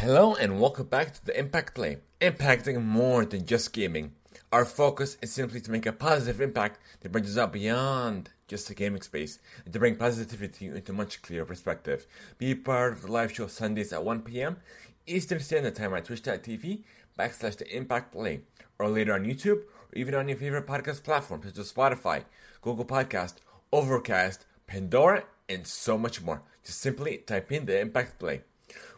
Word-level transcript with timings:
Hello 0.00 0.34
and 0.34 0.60
welcome 0.60 0.88
back 0.88 1.14
to 1.14 1.24
the 1.24 1.38
Impact 1.38 1.74
Play, 1.74 1.96
impacting 2.20 2.84
more 2.84 3.24
than 3.24 3.46
just 3.46 3.72
gaming. 3.72 4.12
Our 4.52 4.66
focus 4.66 5.16
is 5.22 5.32
simply 5.32 5.58
to 5.62 5.70
make 5.70 5.86
a 5.86 5.92
positive 5.92 6.42
impact 6.42 6.78
that 7.00 7.12
branches 7.12 7.38
out 7.38 7.54
beyond 7.54 8.28
just 8.46 8.68
the 8.68 8.74
gaming 8.74 9.00
space 9.00 9.38
and 9.64 9.72
to 9.72 9.78
bring 9.78 9.96
positivity 9.96 10.66
into 10.66 10.92
much 10.92 11.22
clearer 11.22 11.46
perspective. 11.46 12.06
Be 12.36 12.54
part 12.54 12.92
of 12.92 13.00
the 13.00 13.10
live 13.10 13.32
show 13.32 13.46
Sundays 13.46 13.90
at 13.90 14.04
1 14.04 14.20
p.m. 14.20 14.58
Eastern 15.06 15.40
Standard 15.40 15.76
Time 15.76 15.94
at 15.94 16.04
twitch.tv 16.04 16.82
backslash 17.18 17.56
the 17.56 17.74
Impact 17.74 18.12
Play 18.12 18.42
or 18.78 18.90
later 18.90 19.14
on 19.14 19.24
YouTube 19.24 19.62
or 19.62 19.94
even 19.94 20.14
on 20.14 20.28
your 20.28 20.36
favorite 20.36 20.66
podcast 20.66 21.04
platform 21.04 21.40
such 21.42 21.56
as 21.56 21.72
Spotify, 21.72 22.24
Google 22.60 22.84
Podcast, 22.84 23.36
Overcast, 23.72 24.44
Pandora, 24.66 25.24
and 25.48 25.66
so 25.66 25.96
much 25.96 26.20
more. 26.20 26.42
Just 26.62 26.80
simply 26.80 27.16
type 27.16 27.50
in 27.50 27.64
the 27.64 27.80
Impact 27.80 28.18
Play. 28.18 28.42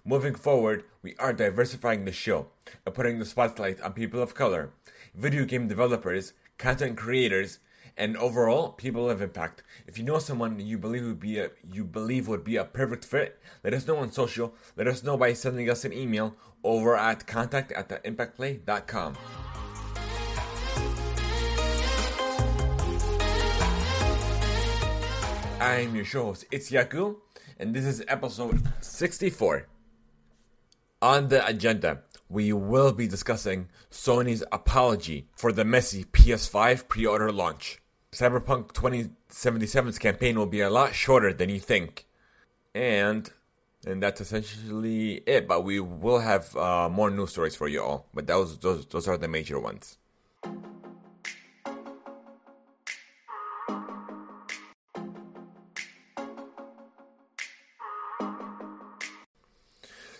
Moving 0.04 0.34
forward, 0.34 0.84
we 1.02 1.14
are 1.18 1.32
diversifying 1.32 2.04
the 2.04 2.12
show 2.12 2.46
and 2.86 2.94
putting 2.94 3.18
the 3.18 3.24
spotlight 3.24 3.80
on 3.80 3.92
people 3.92 4.22
of 4.22 4.34
color, 4.34 4.70
video 5.14 5.44
game 5.44 5.68
developers, 5.68 6.32
content 6.56 6.96
creators, 6.96 7.58
and 7.96 8.16
overall 8.16 8.70
people 8.70 9.10
of 9.10 9.20
impact. 9.20 9.62
If 9.86 9.98
you 9.98 10.04
know 10.04 10.18
someone 10.18 10.60
you 10.60 10.78
believe 10.78 11.04
would 11.04 11.20
be 11.20 11.38
a 11.38 11.50
you 11.70 11.84
believe 11.84 12.28
would 12.28 12.44
be 12.44 12.56
a 12.56 12.64
perfect 12.64 13.04
fit, 13.04 13.40
let 13.64 13.74
us 13.74 13.86
know 13.86 13.96
on 13.96 14.12
social. 14.12 14.54
Let 14.76 14.86
us 14.86 15.02
know 15.02 15.16
by 15.16 15.32
sending 15.32 15.68
us 15.68 15.84
an 15.84 15.92
email 15.92 16.36
over 16.62 16.96
at 16.96 17.26
contact 17.26 17.72
at 17.72 17.88
theimpactplay.com. 17.88 19.16
I'm 25.60 25.96
your 25.96 26.04
show 26.04 26.26
host, 26.26 26.44
it's 26.52 26.70
Yaku, 26.70 27.16
and 27.58 27.74
this 27.74 27.84
is 27.84 28.04
episode 28.06 28.62
64. 28.80 29.66
On 31.02 31.28
the 31.28 31.44
agenda, 31.46 32.02
we 32.28 32.52
will 32.52 32.92
be 32.92 33.08
discussing 33.08 33.68
Sony's 33.90 34.44
apology 34.52 35.28
for 35.36 35.52
the 35.52 35.64
messy 35.64 36.04
PS5 36.04 36.88
pre 36.88 37.06
order 37.06 37.32
launch. 37.32 37.80
Cyberpunk 38.12 38.72
2077's 38.72 39.98
campaign 39.98 40.38
will 40.38 40.46
be 40.46 40.60
a 40.60 40.70
lot 40.70 40.94
shorter 40.94 41.32
than 41.32 41.50
you 41.50 41.58
think. 41.58 42.06
And 42.74 43.30
and 43.86 44.02
that's 44.02 44.20
essentially 44.20 45.22
it. 45.26 45.46
But 45.48 45.64
we 45.64 45.80
will 45.80 46.20
have 46.20 46.56
uh, 46.56 46.88
more 46.88 47.10
news 47.10 47.30
stories 47.30 47.56
for 47.56 47.68
you 47.68 47.82
all. 47.82 48.06
But 48.14 48.26
those 48.26 48.58
those 48.58 48.86
those 48.86 49.08
are 49.08 49.18
the 49.18 49.28
major 49.28 49.58
ones. 49.58 49.98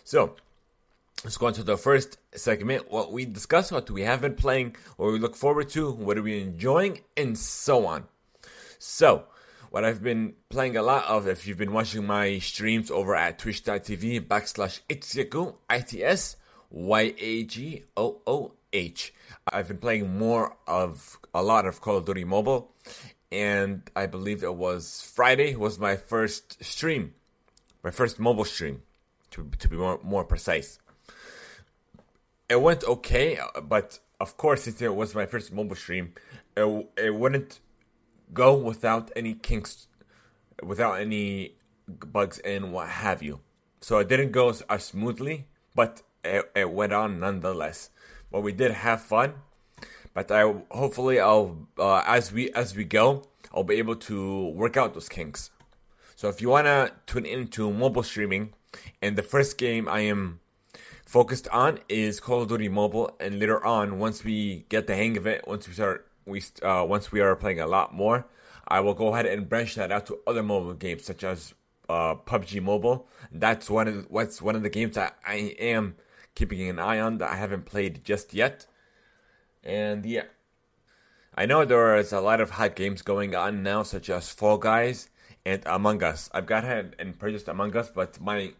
So 0.08 0.36
let's 1.22 1.36
go 1.36 1.48
on 1.48 1.52
to 1.52 1.62
the 1.62 1.76
first 1.76 2.16
segment. 2.34 2.90
What 2.90 3.12
we 3.12 3.26
discuss, 3.26 3.70
what 3.70 3.90
we 3.90 4.00
have 4.04 4.22
been 4.22 4.36
playing, 4.36 4.76
what 4.96 5.12
we 5.12 5.18
look 5.18 5.36
forward 5.36 5.68
to, 5.76 5.90
what 5.90 6.16
are 6.16 6.22
we 6.22 6.40
enjoying, 6.40 7.00
and 7.14 7.36
so 7.36 7.84
on. 7.84 8.04
So, 8.78 9.24
what 9.68 9.84
I've 9.84 10.02
been 10.02 10.32
playing 10.48 10.78
a 10.78 10.82
lot 10.82 11.04
of, 11.04 11.28
if 11.28 11.46
you've 11.46 11.58
been 11.58 11.74
watching 11.74 12.06
my 12.06 12.38
streams 12.38 12.90
over 12.90 13.14
at 13.14 13.38
twitch.tv 13.38 14.26
backslash 14.26 14.80
Itsyaku, 14.88 15.56
I-T-S, 15.68 16.36
Y-A-G-O-O-H. 16.70 17.84
I've 19.52 19.68
been 19.68 19.76
playing 19.76 20.16
more 20.16 20.56
of, 20.66 21.18
a 21.34 21.42
lot 21.42 21.66
of 21.66 21.82
Call 21.82 21.98
of 21.98 22.06
Duty 22.06 22.24
Mobile, 22.24 22.72
and 23.30 23.82
I 23.94 24.06
believe 24.06 24.42
it 24.42 24.54
was 24.54 25.02
Friday 25.14 25.54
was 25.54 25.78
my 25.78 25.96
first 25.96 26.64
stream, 26.64 27.12
my 27.84 27.90
first 27.90 28.18
mobile 28.18 28.46
stream, 28.46 28.84
to, 29.30 29.50
to 29.58 29.68
be 29.68 29.76
more, 29.76 30.00
more 30.02 30.24
precise 30.24 30.78
it 32.48 32.60
went 32.60 32.84
okay, 32.84 33.38
but 33.62 33.98
of 34.20 34.36
course, 34.36 34.62
since 34.62 34.80
it 34.80 34.94
was 34.94 35.14
my 35.14 35.26
first 35.26 35.52
mobile 35.52 35.76
stream, 35.76 36.12
it, 36.56 36.88
it 36.96 37.14
wouldn't 37.14 37.60
go 38.32 38.56
without 38.56 39.10
any 39.14 39.34
kinks, 39.34 39.86
without 40.62 40.94
any 40.94 41.54
bugs 41.86 42.38
and 42.40 42.72
what 42.72 42.88
have 42.88 43.22
you. 43.22 43.40
So 43.80 43.98
it 43.98 44.08
didn't 44.08 44.32
go 44.32 44.52
as 44.68 44.84
smoothly, 44.84 45.46
but 45.74 46.02
it, 46.24 46.50
it 46.56 46.70
went 46.70 46.92
on 46.92 47.20
nonetheless. 47.20 47.90
But 48.30 48.40
we 48.40 48.52
did 48.52 48.72
have 48.72 49.02
fun. 49.02 49.34
But 50.14 50.30
I 50.32 50.52
hopefully 50.70 51.20
I'll 51.20 51.68
uh, 51.78 52.02
as 52.04 52.32
we 52.32 52.50
as 52.50 52.74
we 52.74 52.82
go, 52.84 53.24
I'll 53.54 53.62
be 53.62 53.76
able 53.76 53.94
to 53.96 54.48
work 54.48 54.76
out 54.76 54.94
those 54.94 55.08
kinks. 55.08 55.50
So 56.16 56.28
if 56.28 56.42
you 56.42 56.48
wanna 56.48 56.90
tune 57.06 57.24
into 57.24 57.70
mobile 57.70 58.02
streaming, 58.02 58.52
and 59.00 59.16
the 59.16 59.22
first 59.22 59.58
game 59.58 59.88
I 59.88 60.00
am 60.00 60.40
focused 61.06 61.48
on 61.48 61.80
is 61.88 62.20
Call 62.20 62.42
of 62.42 62.48
Duty 62.48 62.68
Mobile, 62.68 63.16
and 63.18 63.38
later 63.38 63.64
on, 63.64 63.98
once 63.98 64.24
we 64.24 64.66
get 64.68 64.86
the 64.86 64.94
hang 64.94 65.16
of 65.16 65.26
it, 65.26 65.46
once 65.46 65.66
we 65.66 65.74
start, 65.74 66.06
we 66.26 66.42
uh, 66.62 66.84
once 66.86 67.10
we 67.10 67.20
are 67.20 67.34
playing 67.36 67.60
a 67.60 67.66
lot 67.66 67.94
more, 67.94 68.26
I 68.66 68.80
will 68.80 68.94
go 68.94 69.14
ahead 69.14 69.26
and 69.26 69.48
branch 69.48 69.74
that 69.76 69.90
out 69.90 70.06
to 70.06 70.18
other 70.26 70.42
mobile 70.42 70.74
games 70.74 71.04
such 71.04 71.24
as 71.24 71.54
uh, 71.88 72.14
PUBG 72.14 72.62
Mobile. 72.62 73.08
That's 73.32 73.70
one 73.70 73.88
of 73.88 74.06
what's 74.10 74.42
one 74.42 74.56
of 74.56 74.62
the 74.62 74.70
games 74.70 74.94
that 74.96 75.16
I 75.26 75.56
am 75.58 75.96
keeping 76.34 76.68
an 76.68 76.78
eye 76.78 77.00
on 77.00 77.18
that 77.18 77.30
I 77.30 77.36
haven't 77.36 77.64
played 77.64 78.04
just 78.04 78.34
yet. 78.34 78.66
And 79.64 80.04
yeah, 80.04 80.24
I 81.34 81.46
know 81.46 81.64
there 81.64 81.96
is 81.96 82.12
a 82.12 82.20
lot 82.20 82.40
of 82.40 82.50
hot 82.50 82.76
games 82.76 83.02
going 83.02 83.34
on 83.34 83.62
now, 83.62 83.82
such 83.82 84.10
as 84.10 84.30
Fall 84.30 84.58
Guys 84.58 85.08
and 85.48 85.62
Among 85.64 86.02
Us. 86.02 86.28
I've 86.34 86.46
got 86.46 86.64
ahead 86.64 86.94
and 86.98 87.18
purchased 87.18 87.48
Among 87.48 87.74
Us, 87.74 87.90
but 87.90 88.20
my 88.20 88.52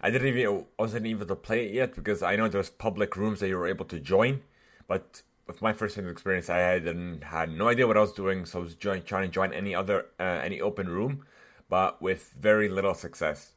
I 0.00 0.10
didn't 0.10 0.28
even 0.28 0.64
wasn't 0.78 1.06
able 1.06 1.26
to 1.26 1.36
play 1.36 1.66
it 1.66 1.74
yet 1.74 1.94
because 1.94 2.22
I 2.22 2.34
know 2.34 2.48
there's 2.48 2.70
public 2.70 3.14
rooms 3.16 3.40
that 3.40 3.48
you 3.48 3.56
were 3.56 3.68
able 3.68 3.84
to 3.84 4.00
join, 4.00 4.40
but 4.88 5.22
with 5.46 5.60
my 5.60 5.72
first 5.72 5.98
experience, 5.98 6.48
I 6.48 6.58
had 6.58 6.86
had 7.22 7.50
no 7.52 7.68
idea 7.68 7.86
what 7.86 7.96
I 7.96 8.00
was 8.00 8.12
doing, 8.12 8.46
so 8.46 8.60
I 8.60 8.62
was 8.62 8.74
join, 8.74 9.02
trying 9.02 9.28
to 9.28 9.32
join 9.32 9.52
any 9.52 9.74
other 9.74 10.06
uh, 10.18 10.40
any 10.48 10.60
open 10.60 10.88
room, 10.88 11.26
but 11.68 12.00
with 12.00 12.34
very 12.40 12.68
little 12.68 12.94
success. 12.94 13.52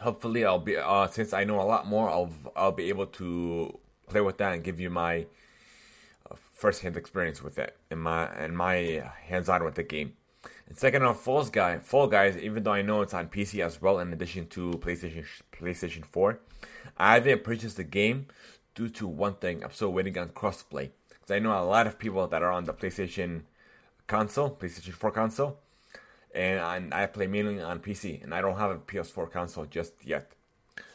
Hopefully, 0.00 0.44
I'll 0.44 0.58
be 0.58 0.76
uh, 0.76 1.08
since 1.08 1.32
I 1.32 1.44
know 1.44 1.60
a 1.60 1.68
lot 1.74 1.86
more, 1.86 2.08
I'll 2.08 2.32
I'll 2.56 2.72
be 2.72 2.88
able 2.88 3.06
to 3.20 3.78
play 4.08 4.22
with 4.22 4.38
that 4.38 4.54
and 4.54 4.64
give 4.64 4.80
you 4.80 4.90
my 4.90 5.26
uh, 6.30 6.36
first 6.54 6.82
hand 6.82 6.96
experience 6.96 7.42
with 7.42 7.58
it 7.58 7.76
and 7.90 8.00
my 8.00 8.24
and 8.42 8.56
my 8.56 9.04
hands 9.28 9.48
on 9.48 9.62
with 9.62 9.74
the 9.74 9.82
game. 9.84 10.14
And 10.68 10.76
second 10.76 11.02
on 11.02 11.14
Falls 11.14 11.48
Guy, 11.48 11.78
Fall 11.78 12.06
Guys, 12.06 12.36
even 12.36 12.62
though 12.62 12.72
I 12.72 12.82
know 12.82 13.00
it's 13.00 13.14
on 13.14 13.28
PC 13.28 13.64
as 13.64 13.80
well, 13.80 13.98
in 14.00 14.12
addition 14.12 14.46
to 14.48 14.72
PlayStation 14.72 15.24
PlayStation 15.50 16.04
4, 16.04 16.38
I 16.98 17.14
haven't 17.14 17.42
purchased 17.42 17.78
the 17.78 17.84
game 17.84 18.26
due 18.74 18.90
to 18.90 19.06
one 19.06 19.34
thing. 19.34 19.64
I'm 19.64 19.72
still 19.72 19.92
waiting 19.92 20.18
on 20.18 20.28
crossplay 20.28 20.90
because 21.08 21.30
I 21.30 21.38
know 21.38 21.52
a 21.52 21.64
lot 21.64 21.86
of 21.86 21.98
people 21.98 22.26
that 22.26 22.42
are 22.42 22.52
on 22.52 22.64
the 22.64 22.74
PlayStation 22.74 23.42
console, 24.06 24.50
PlayStation 24.50 24.92
4 24.92 25.10
console, 25.10 25.58
and 26.34 26.92
I, 26.92 27.06
play 27.06 27.26
mainly 27.26 27.60
on 27.62 27.78
PC, 27.80 28.22
and 28.22 28.34
I 28.34 28.42
don't 28.42 28.58
have 28.58 28.70
a 28.70 28.76
PS4 28.78 29.30
console 29.30 29.64
just 29.64 29.94
yet. 30.04 30.32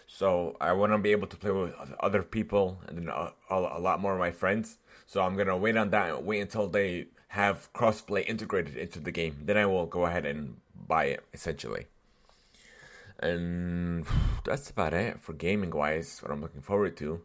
So 0.06 0.56
I 0.62 0.74
want 0.74 0.94
to 0.94 1.00
be 1.00 1.12
able 1.12 1.28
to 1.28 1.36
play 1.36 1.50
with 1.50 1.74
other 2.00 2.22
people 2.22 2.80
and 2.88 3.10
a, 3.10 3.34
a, 3.50 3.56
a 3.56 3.80
lot 3.80 4.00
more 4.00 4.14
of 4.14 4.20
my 4.20 4.32
friends. 4.32 4.78
So 5.08 5.22
I'm 5.22 5.36
gonna 5.36 5.58
wait 5.58 5.76
on 5.76 5.90
that 5.90 6.24
wait 6.24 6.42
until 6.42 6.68
they 6.68 7.08
have 7.34 7.74
crossplay 7.74 8.24
integrated 8.30 8.78
into 8.78 9.00
the 9.00 9.12
game, 9.12 9.36
then 9.46 9.58
I 9.58 9.66
will 9.66 9.88
go 9.88 10.06
ahead 10.06 10.24
and 10.24 10.58
buy 10.88 11.06
it 11.06 11.24
essentially. 11.34 11.88
And 13.20 14.06
that's 14.46 14.70
about 14.70 14.94
it 14.94 15.20
for 15.20 15.34
gaming 15.34 15.72
wise, 15.72 16.20
what 16.22 16.32
I'm 16.32 16.42
looking 16.42 16.62
forward 16.62 16.96
to. 16.98 17.22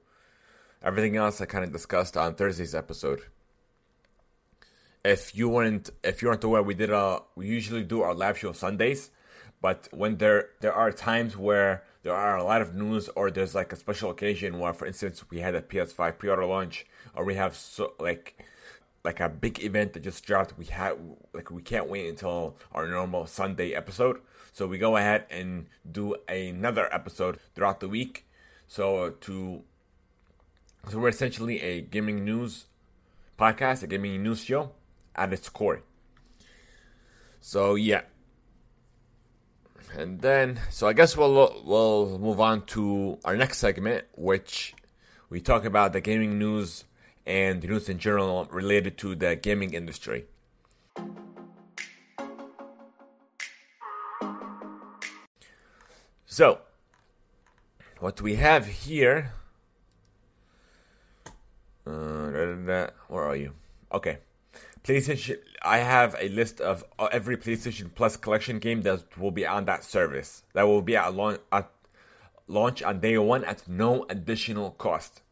Everything 0.82 1.16
else 1.16 1.42
I 1.42 1.44
kind 1.44 1.62
of 1.62 1.72
discussed 1.72 2.16
on 2.16 2.34
Thursday's 2.34 2.74
episode. 2.74 3.20
If 5.04 5.36
you 5.36 5.50
weren't 5.50 5.90
if 6.02 6.22
you 6.22 6.30
aren't 6.30 6.44
aware, 6.44 6.62
we 6.62 6.72
did 6.72 6.90
a 6.90 7.20
we 7.36 7.46
usually 7.46 7.84
do 7.84 8.00
our 8.00 8.14
live 8.14 8.38
show 8.38 8.52
Sundays, 8.52 9.10
but 9.60 9.88
when 9.92 10.16
there 10.16 10.48
there 10.60 10.72
are 10.72 10.90
times 10.90 11.36
where 11.36 11.82
there 12.02 12.14
are 12.14 12.38
a 12.38 12.44
lot 12.44 12.62
of 12.62 12.74
news 12.74 13.10
or 13.14 13.30
there's 13.30 13.54
like 13.54 13.74
a 13.74 13.76
special 13.76 14.10
occasion 14.10 14.58
where, 14.58 14.72
for 14.72 14.86
instance, 14.86 15.22
we 15.28 15.40
had 15.40 15.54
a 15.54 15.60
PS5 15.60 16.16
pre-order 16.16 16.46
launch 16.46 16.86
or 17.14 17.26
we 17.26 17.34
have 17.34 17.54
so 17.54 17.92
like 17.98 18.42
like 19.04 19.20
a 19.20 19.28
big 19.28 19.62
event 19.62 19.92
that 19.92 20.02
just 20.02 20.24
dropped. 20.24 20.58
We 20.58 20.66
had 20.66 20.98
like 21.32 21.50
we 21.50 21.62
can't 21.62 21.88
wait 21.88 22.08
until 22.08 22.56
our 22.72 22.86
normal 22.86 23.26
Sunday 23.26 23.72
episode. 23.72 24.20
So 24.52 24.66
we 24.66 24.78
go 24.78 24.96
ahead 24.96 25.26
and 25.30 25.66
do 25.90 26.16
another 26.28 26.92
episode 26.92 27.38
throughout 27.54 27.80
the 27.80 27.88
week. 27.88 28.26
So 28.66 29.10
to 29.10 29.62
so 30.90 30.98
we're 30.98 31.08
essentially 31.08 31.60
a 31.60 31.80
gaming 31.80 32.24
news 32.24 32.66
podcast, 33.38 33.82
a 33.82 33.86
gaming 33.86 34.22
news 34.22 34.44
show 34.44 34.72
at 35.14 35.32
its 35.32 35.48
core. 35.48 35.82
So 37.40 37.74
yeah. 37.74 38.02
And 39.96 40.20
then 40.20 40.60
so 40.70 40.86
I 40.86 40.92
guess 40.92 41.16
we'll 41.16 41.62
we'll 41.64 42.18
move 42.18 42.40
on 42.40 42.66
to 42.66 43.18
our 43.24 43.36
next 43.36 43.58
segment 43.58 44.04
which 44.14 44.74
we 45.30 45.40
talk 45.40 45.64
about 45.64 45.92
the 45.92 46.00
gaming 46.00 46.38
news 46.38 46.84
and 47.28 47.62
news 47.62 47.90
in 47.90 47.98
general 47.98 48.48
related 48.50 48.96
to 48.96 49.14
the 49.14 49.36
gaming 49.36 49.74
industry. 49.74 50.24
So, 56.24 56.60
what 58.00 58.22
we 58.22 58.36
have 58.36 58.66
here. 58.66 59.32
Uh, 61.86 62.90
where 63.08 63.24
are 63.24 63.36
you? 63.36 63.52
Okay. 63.92 64.18
PlayStation. 64.82 65.38
I 65.60 65.78
have 65.78 66.16
a 66.18 66.28
list 66.30 66.60
of 66.60 66.84
every 67.12 67.36
PlayStation 67.36 67.90
Plus 67.94 68.16
collection 68.16 68.58
game 68.58 68.82
that 68.82 69.18
will 69.18 69.32
be 69.32 69.46
on 69.46 69.66
that 69.66 69.84
service. 69.84 70.44
That 70.54 70.62
will 70.62 70.82
be 70.82 70.96
at 70.96 71.14
launch 72.46 72.82
on 72.82 73.00
day 73.00 73.18
one 73.18 73.44
at 73.44 73.68
no 73.68 74.06
additional 74.08 74.70
cost. 74.70 75.22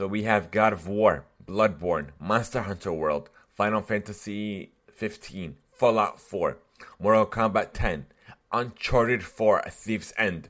So 0.00 0.06
we 0.06 0.22
have 0.22 0.50
God 0.50 0.72
of 0.72 0.88
War, 0.88 1.26
Bloodborne, 1.44 2.06
Monster 2.18 2.62
Hunter 2.62 2.90
World, 2.90 3.28
Final 3.54 3.82
Fantasy 3.82 4.72
15, 4.94 5.56
Fallout 5.72 6.18
4, 6.18 6.56
Mortal 6.98 7.26
Kombat 7.26 7.74
10, 7.74 8.06
Uncharted 8.50 9.22
4, 9.22 9.58
A 9.58 9.70
Thief's 9.70 10.14
End, 10.16 10.48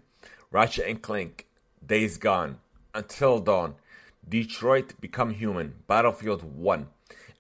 Ratchet 0.53 0.87
and 0.87 1.03
Clank, 1.03 1.49
Days 1.85 2.17
Gone, 2.17 2.59
Until 2.95 3.41
Dawn, 3.41 3.75
Detroit 4.29 4.93
Become 5.01 5.35
Human, 5.35 5.75
Battlefield 5.89 6.45
1, 6.45 6.87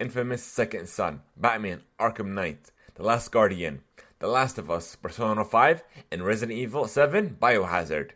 Infamous 0.00 0.42
Second 0.42 0.88
Son, 0.88 1.22
Batman 1.36 1.82
Arkham 2.00 2.34
Knight, 2.34 2.72
The 2.96 3.04
Last 3.04 3.30
Guardian, 3.30 3.82
The 4.18 4.26
Last 4.26 4.58
of 4.58 4.68
Us, 4.68 4.96
Persona 4.96 5.44
5, 5.44 5.84
and 6.10 6.24
Resident 6.24 6.58
Evil 6.58 6.88
7 6.88 7.36
Biohazard. 7.40 8.14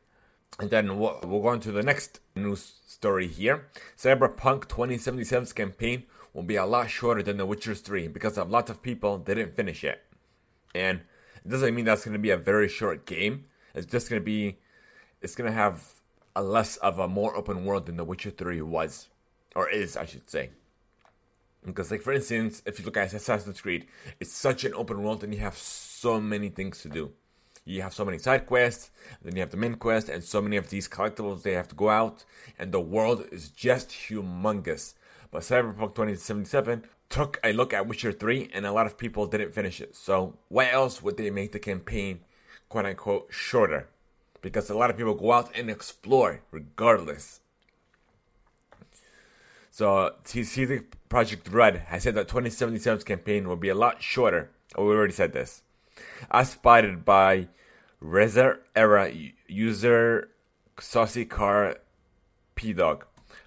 And 0.58 0.70
then 0.70 0.98
we'll, 0.98 1.18
go 1.20 1.48
on 1.48 1.60
to 1.60 1.72
the 1.72 1.82
next 1.82 2.20
news 2.36 2.74
story 2.86 3.26
here. 3.26 3.66
Cyberpunk 3.96 4.66
2077's 4.66 5.52
campaign 5.52 6.04
will 6.32 6.44
be 6.44 6.56
a 6.56 6.64
lot 6.64 6.90
shorter 6.90 7.22
than 7.22 7.38
The 7.38 7.46
Witcher 7.46 7.74
3 7.74 8.08
because 8.08 8.36
a 8.36 8.44
lot 8.44 8.70
of 8.70 8.82
people 8.82 9.18
didn't 9.18 9.56
finish 9.56 9.82
it. 9.82 10.02
And 10.74 11.00
it 11.44 11.48
doesn't 11.48 11.74
mean 11.74 11.84
that's 11.84 12.04
going 12.04 12.12
to 12.12 12.18
be 12.18 12.30
a 12.30 12.36
very 12.36 12.68
short 12.68 13.04
game. 13.04 13.46
It's 13.74 13.86
just 13.86 14.08
going 14.08 14.20
to 14.20 14.24
be, 14.24 14.58
it's 15.20 15.34
going 15.34 15.50
to 15.50 15.56
have 15.56 15.94
a 16.36 16.42
less 16.42 16.76
of 16.76 16.98
a 16.98 17.08
more 17.08 17.36
open 17.36 17.64
world 17.64 17.86
than 17.86 17.96
The 17.96 18.04
Witcher 18.04 18.30
3 18.30 18.62
was. 18.62 19.08
Or 19.56 19.68
is, 19.68 19.96
I 19.96 20.04
should 20.04 20.28
say. 20.30 20.50
Because, 21.64 21.90
like, 21.90 22.02
for 22.02 22.12
instance, 22.12 22.62
if 22.66 22.78
you 22.78 22.84
look 22.84 22.96
at 22.96 23.12
Assassin's 23.12 23.60
Creed, 23.60 23.86
it's 24.20 24.32
such 24.32 24.64
an 24.64 24.74
open 24.74 25.02
world 25.02 25.24
and 25.24 25.34
you 25.34 25.40
have 25.40 25.56
so 25.56 26.20
many 26.20 26.48
things 26.48 26.80
to 26.82 26.88
do. 26.88 27.12
You 27.66 27.80
have 27.80 27.94
so 27.94 28.04
many 28.04 28.18
side 28.18 28.46
quests, 28.46 28.90
then 29.22 29.36
you 29.36 29.40
have 29.40 29.50
the 29.50 29.56
main 29.56 29.76
quest, 29.76 30.10
and 30.10 30.22
so 30.22 30.42
many 30.42 30.56
of 30.58 30.68
these 30.68 30.86
collectibles 30.86 31.42
they 31.42 31.52
have 31.52 31.68
to 31.68 31.74
go 31.74 31.88
out, 31.88 32.24
and 32.58 32.72
the 32.72 32.80
world 32.80 33.26
is 33.32 33.48
just 33.48 33.88
humongous. 33.88 34.94
But 35.30 35.42
Cyberpunk 35.42 35.94
2077 35.94 36.84
took 37.08 37.40
a 37.42 37.52
look 37.52 37.72
at 37.72 37.86
Witcher 37.86 38.12
3, 38.12 38.50
and 38.52 38.66
a 38.66 38.72
lot 38.72 38.86
of 38.86 38.98
people 38.98 39.26
didn't 39.26 39.54
finish 39.54 39.80
it. 39.80 39.96
So, 39.96 40.36
why 40.48 40.70
else 40.70 41.02
would 41.02 41.16
they 41.16 41.30
make 41.30 41.52
the 41.52 41.58
campaign, 41.58 42.20
quote 42.68 42.84
unquote, 42.84 43.28
shorter? 43.30 43.88
Because 44.42 44.68
a 44.68 44.76
lot 44.76 44.90
of 44.90 44.96
people 44.98 45.14
go 45.14 45.32
out 45.32 45.50
and 45.56 45.70
explore 45.70 46.42
regardless. 46.50 47.40
So, 49.70 50.14
CD 50.24 50.82
Projekt 51.08 51.52
Red 51.52 51.78
has 51.88 52.04
said 52.04 52.14
that 52.14 52.28
2077's 52.28 53.04
campaign 53.04 53.48
will 53.48 53.56
be 53.56 53.70
a 53.70 53.74
lot 53.74 54.02
shorter. 54.02 54.50
Oh, 54.76 54.86
we 54.86 54.94
already 54.94 55.14
said 55.14 55.32
this. 55.32 55.63
As 56.30 56.50
spotted 56.50 57.04
by 57.04 57.48
Rezer 58.02 58.58
Era 58.74 59.12
user 59.46 60.30
Saucy 60.78 61.24
Car 61.24 61.76
P 62.54 62.72
Dog 62.72 63.06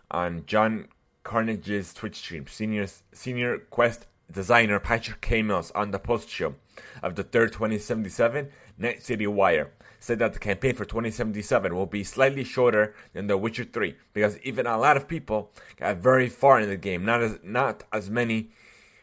on 0.10 0.46
John 0.46 0.88
Carnage's 1.24 1.94
Twitch 1.94 2.16
stream. 2.16 2.48
Senior 2.48 2.88
senior 3.12 3.60
quest 3.70 4.08
designer 4.32 4.80
Patrick. 4.80 5.30
Mills 5.44 5.72
on 5.76 5.92
the 5.92 6.00
post 6.00 6.30
show 6.30 6.56
of 7.04 7.16
the 7.16 7.24
third 7.24 7.52
2077 7.52 8.50
Night 8.78 9.04
City 9.04 9.28
Wire 9.28 9.72
said 10.00 10.20
that 10.20 10.34
the 10.34 10.40
campaign 10.40 10.76
for 10.76 10.86
2077 10.86 11.76
will 11.76 11.86
be 11.86 12.04
slightly 12.04 12.44
shorter 12.44 12.94
than 13.14 13.28
The 13.28 13.38
Witcher 13.38 13.66
3 13.66 13.96
because 14.14 14.40
even 14.40 14.68
a 14.68 14.78
lot 14.78 14.96
of 14.96 15.08
people 15.08 15.52
got 15.78 15.98
very 15.98 16.30
far 16.30 16.60
in 16.60 16.70
the 16.70 16.78
game. 16.78 17.04
Not 17.04 17.22
as 17.24 17.40
not 17.44 17.84
as 17.92 18.10
many 18.10 18.52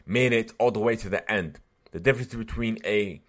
made 0.05 0.33
it 0.33 0.53
all 0.57 0.71
the 0.71 0.79
way 0.79 0.95
to 0.95 1.09
the 1.09 1.29
end. 1.31 1.59
The 1.91 1.99
difference 1.99 2.33
between 2.33 2.79
a 2.85 3.21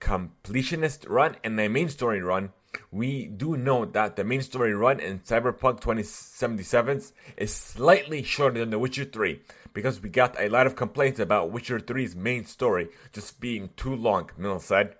completionist 0.00 1.08
run 1.08 1.36
and 1.44 1.58
a 1.60 1.68
main 1.68 1.88
story 1.88 2.22
run, 2.22 2.52
we 2.90 3.26
do 3.26 3.56
know 3.56 3.84
that 3.84 4.16
the 4.16 4.24
main 4.24 4.42
story 4.42 4.74
run 4.74 5.00
in 5.00 5.20
Cyberpunk 5.20 5.80
2077 5.80 7.02
is 7.36 7.54
slightly 7.54 8.22
shorter 8.22 8.60
than 8.60 8.70
The 8.70 8.78
Witcher 8.78 9.04
3 9.04 9.40
because 9.72 10.02
we 10.02 10.08
got 10.08 10.38
a 10.38 10.48
lot 10.48 10.66
of 10.66 10.76
complaints 10.76 11.20
about 11.20 11.50
Witcher 11.50 11.80
3's 11.80 12.14
main 12.16 12.44
story 12.44 12.88
just 13.12 13.40
being 13.40 13.70
too 13.76 13.94
long, 13.94 14.30
Mill 14.36 14.58
said. 14.58 14.96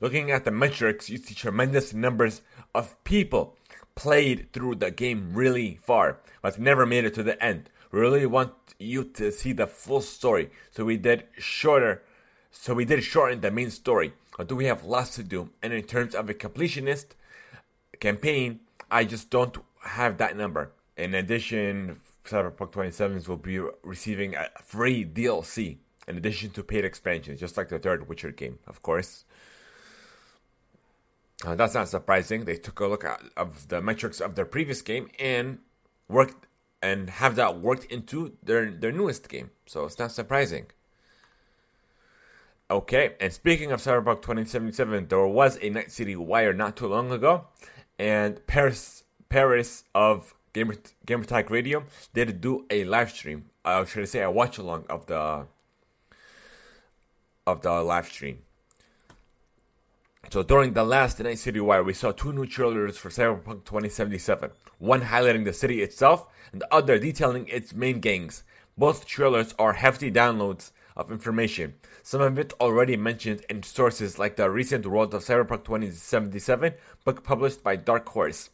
Looking 0.00 0.30
at 0.30 0.44
the 0.44 0.50
metrics, 0.50 1.08
you 1.08 1.18
see 1.18 1.34
tremendous 1.34 1.94
numbers 1.94 2.42
of 2.74 3.02
people 3.04 3.56
played 3.94 4.52
through 4.52 4.76
the 4.76 4.90
game 4.90 5.32
really 5.34 5.78
far, 5.82 6.18
but 6.42 6.58
never 6.58 6.86
made 6.86 7.04
it 7.04 7.14
to 7.14 7.22
the 7.22 7.42
end. 7.42 7.70
We 7.90 8.00
really 8.00 8.26
want 8.26 8.52
you 8.78 9.04
to 9.04 9.30
see 9.30 9.52
the 9.52 9.66
full 9.66 10.00
story, 10.00 10.50
so 10.70 10.84
we 10.84 10.96
did 10.96 11.24
shorter. 11.38 12.02
So 12.52 12.74
we 12.74 12.84
did 12.84 13.02
shorten 13.02 13.40
the 13.40 13.50
main 13.50 13.70
story. 13.70 14.12
But 14.36 14.48
do 14.48 14.56
we 14.56 14.66
have 14.66 14.84
lots 14.84 15.16
to 15.16 15.22
do? 15.22 15.50
And 15.62 15.72
in 15.72 15.82
terms 15.82 16.14
of 16.14 16.30
a 16.30 16.34
completionist 16.34 17.06
campaign, 17.98 18.60
I 18.90 19.04
just 19.04 19.30
don't 19.30 19.56
have 19.80 20.18
that 20.18 20.36
number. 20.36 20.70
In 20.96 21.14
addition, 21.14 22.00
Cyberpunk 22.24 22.72
27 22.72 23.24
will 23.26 23.36
be 23.36 23.58
receiving 23.82 24.36
a 24.36 24.48
free 24.62 25.04
DLC 25.04 25.78
in 26.06 26.16
addition 26.16 26.50
to 26.50 26.62
paid 26.62 26.84
expansions, 26.84 27.40
just 27.40 27.56
like 27.56 27.68
the 27.68 27.78
third 27.78 28.08
Witcher 28.08 28.30
game, 28.30 28.58
of 28.66 28.82
course. 28.82 29.24
Uh, 31.44 31.54
that's 31.54 31.74
not 31.74 31.88
surprising. 31.88 32.44
They 32.44 32.56
took 32.56 32.80
a 32.80 32.86
look 32.86 33.04
at 33.04 33.20
of 33.36 33.68
the 33.68 33.80
metrics 33.80 34.20
of 34.20 34.34
their 34.34 34.44
previous 34.44 34.82
game 34.82 35.08
and 35.18 35.58
worked 36.08 36.46
and 36.80 37.10
have 37.10 37.36
that 37.36 37.60
worked 37.60 37.84
into 37.86 38.36
their 38.42 38.70
their 38.70 38.92
newest 38.92 39.28
game. 39.28 39.50
So 39.66 39.84
it's 39.84 39.98
not 39.98 40.12
surprising. 40.12 40.66
Okay, 42.72 43.16
and 43.20 43.30
speaking 43.30 43.70
of 43.70 43.82
Cyberpunk 43.82 44.22
2077, 44.22 45.08
there 45.08 45.26
was 45.26 45.58
a 45.60 45.68
Night 45.68 45.92
City 45.92 46.16
Wire 46.16 46.54
not 46.54 46.74
too 46.74 46.86
long 46.86 47.12
ago, 47.12 47.44
and 47.98 48.46
Paris 48.46 49.04
Paris 49.28 49.84
of 49.94 50.32
Gamer 50.54 50.76
Radio 51.50 51.84
did 52.14 52.40
do 52.40 52.64
a 52.70 52.84
live 52.84 53.10
stream. 53.10 53.50
Uh, 53.62 53.84
should 53.84 54.04
I 54.04 54.06
say 54.06 54.22
a 54.22 54.30
watch 54.30 54.56
along 54.56 54.86
of 54.88 55.04
the 55.04 55.48
of 57.46 57.60
the 57.60 57.72
live 57.82 58.06
stream. 58.06 58.38
So 60.30 60.42
during 60.42 60.72
the 60.72 60.84
last 60.84 61.20
Night 61.20 61.40
City 61.40 61.60
Wire, 61.60 61.82
we 61.82 61.92
saw 61.92 62.10
two 62.10 62.32
new 62.32 62.46
trailers 62.46 62.96
for 62.96 63.10
Cyberpunk 63.10 63.66
2077. 63.66 64.50
One 64.78 65.02
highlighting 65.02 65.44
the 65.44 65.52
city 65.52 65.82
itself, 65.82 66.24
and 66.52 66.62
the 66.62 66.74
other 66.74 66.98
detailing 66.98 67.48
its 67.48 67.74
main 67.74 68.00
gangs. 68.00 68.44
Both 68.78 69.04
trailers 69.04 69.54
are 69.58 69.74
hefty 69.74 70.10
downloads 70.10 70.70
of 70.96 71.10
information, 71.10 71.74
some 72.02 72.20
of 72.20 72.38
it 72.38 72.52
already 72.60 72.96
mentioned 72.96 73.44
in 73.48 73.62
sources 73.62 74.18
like 74.18 74.36
the 74.36 74.50
recent 74.50 74.86
World 74.86 75.14
of 75.14 75.24
Cyberpunk 75.24 75.64
2077 75.64 76.74
book 77.04 77.22
published 77.22 77.62
by 77.62 77.76
Dark 77.76 78.08
Horse. 78.08 78.50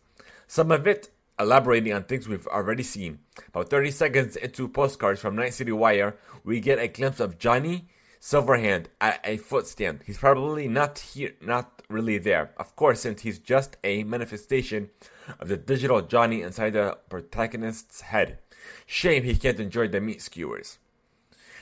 Some 0.47 0.71
of 0.71 0.87
it 0.87 1.11
elaborating 1.38 1.93
on 1.93 2.05
things 2.05 2.28
we've 2.28 2.47
already 2.47 2.83
seen. 2.83 3.21
About 3.49 3.71
30 3.71 3.90
seconds 3.90 4.37
into 4.37 4.69
postcards 4.69 5.21
from 5.21 5.37
Night 5.37 5.55
City 5.55 5.73
Wire, 5.73 6.17
we 6.45 6.61
get 6.61 6.78
a 6.78 6.88
glimpse 6.88 7.21
of 7.21 7.38
Johnny 7.38 7.88
Silverhand 8.21 8.87
at 9.00 9.21
a 9.25 9.37
footstand. 9.37 10.00
He's 10.05 10.19
probably 10.19 10.69
not 10.69 10.99
here, 10.99 11.33
not 11.40 11.83
really 11.88 12.19
there. 12.19 12.50
Of 12.57 12.76
course, 12.76 13.00
since 13.00 13.23
he's 13.23 13.38
just 13.38 13.76
a 13.85 14.05
manifestation 14.05 14.90
of 15.38 15.49
the 15.49 15.57
digital 15.57 16.02
Johnny 16.02 16.43
inside 16.43 16.75
the 16.75 16.99
protagonist's 17.09 18.02
head. 18.02 18.38
Shame 18.87 19.23
he 19.23 19.37
can't 19.37 19.61
enjoy 19.61 19.88
the 19.88 20.00
meat 20.00 20.21
skewers. 20.21 20.78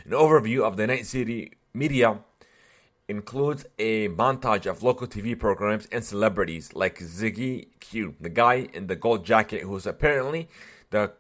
An 0.05 0.13
overview 0.13 0.63
of 0.63 0.77
the 0.77 0.87
Night 0.87 1.07
City 1.07 1.53
media 1.77 2.19
includes 3.09 3.67
a 3.79 4.09
montage 4.09 4.67
of 4.67 4.83
local 4.83 5.07
TV 5.07 5.39
programs 5.39 5.87
and 5.93 6.03
celebrities 6.05 6.73
like 6.75 6.99
Ziggy 6.99 7.69
Q, 7.79 8.15
the 8.21 8.29
guy 8.29 8.69
in 8.73 8.89
the 8.89 8.97
gold 8.97 9.25
jacket 9.25 9.63
who's 9.63 9.87
apparently 9.87 10.49
the 10.91 11.13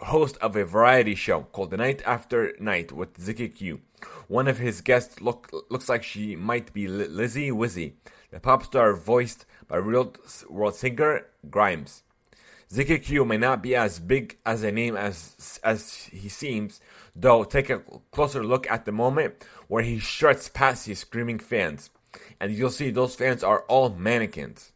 host 0.00 0.36
of 0.38 0.56
a 0.56 0.64
variety 0.64 1.14
show 1.14 1.42
called 1.52 1.70
The 1.70 1.76
Night 1.76 2.02
After 2.06 2.54
Night 2.58 2.92
with 2.92 3.18
Ziggy 3.18 3.54
Q. 3.54 3.80
One 4.28 4.48
of 4.48 4.58
his 4.58 4.80
guests 4.80 5.20
look, 5.20 5.50
looks 5.70 5.88
like 5.88 6.02
she 6.02 6.36
might 6.36 6.72
be 6.72 6.88
Lizzy 6.88 7.50
Wizzy, 7.50 7.92
the 8.30 8.40
pop 8.40 8.64
star 8.64 8.94
voiced 8.94 9.44
by 9.68 9.76
real 9.76 10.14
world 10.48 10.76
singer 10.76 11.26
Grimes. 11.50 12.02
Ziggy 12.70 13.02
Q 13.02 13.24
may 13.24 13.36
not 13.36 13.62
be 13.62 13.76
as 13.76 14.00
big 14.00 14.38
as 14.46 14.62
a 14.62 14.72
name 14.72 14.96
as 14.96 15.60
as 15.62 16.08
he 16.10 16.28
seems, 16.28 16.80
though 17.14 17.44
take 17.44 17.70
a 17.70 17.82
closer 18.10 18.44
look 18.44 18.70
at 18.70 18.84
the 18.84 18.92
moment 18.92 19.44
where 19.68 19.82
he 19.82 20.00
struts 20.00 20.48
past 20.48 20.86
his 20.86 21.00
screaming 21.00 21.38
fans, 21.38 21.90
and 22.40 22.52
you'll 22.52 22.70
see 22.70 22.90
those 22.90 23.14
fans 23.14 23.42
are 23.42 23.60
all 23.68 23.90
mannequins. 23.90 24.72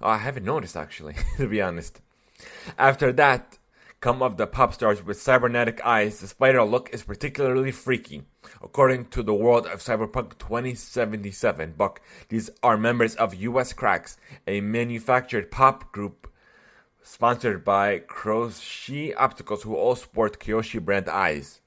Oh, 0.00 0.08
I 0.08 0.18
haven't 0.18 0.46
noticed 0.46 0.76
actually, 0.76 1.16
to 1.36 1.48
be 1.48 1.60
honest. 1.60 2.00
After 2.78 3.12
that 3.12 3.58
come 4.00 4.22
of 4.22 4.38
the 4.38 4.46
pop 4.46 4.72
stars 4.72 5.04
with 5.04 5.20
cybernetic 5.20 5.84
eyes, 5.84 6.20
the 6.20 6.26
spider 6.26 6.64
look 6.64 6.88
is 6.90 7.02
particularly 7.02 7.70
freaky. 7.70 8.22
According 8.62 9.06
to 9.06 9.22
the 9.22 9.34
world 9.34 9.66
of 9.66 9.80
Cyberpunk 9.80 10.38
2077 10.38 11.74
Buck, 11.76 12.00
these 12.30 12.48
are 12.62 12.78
members 12.78 13.14
of 13.16 13.34
Us 13.34 13.74
Cracks, 13.74 14.16
a 14.46 14.62
manufactured 14.62 15.50
pop 15.50 15.92
group 15.92 16.32
sponsored 17.02 17.64
by 17.64 18.00
Kiroshi 18.00 19.14
Opticals, 19.14 19.62
who 19.62 19.74
all 19.74 19.96
sport 19.96 20.38
Kiroshi 20.38 20.80
brand 20.84 21.08
eyes. 21.08 21.60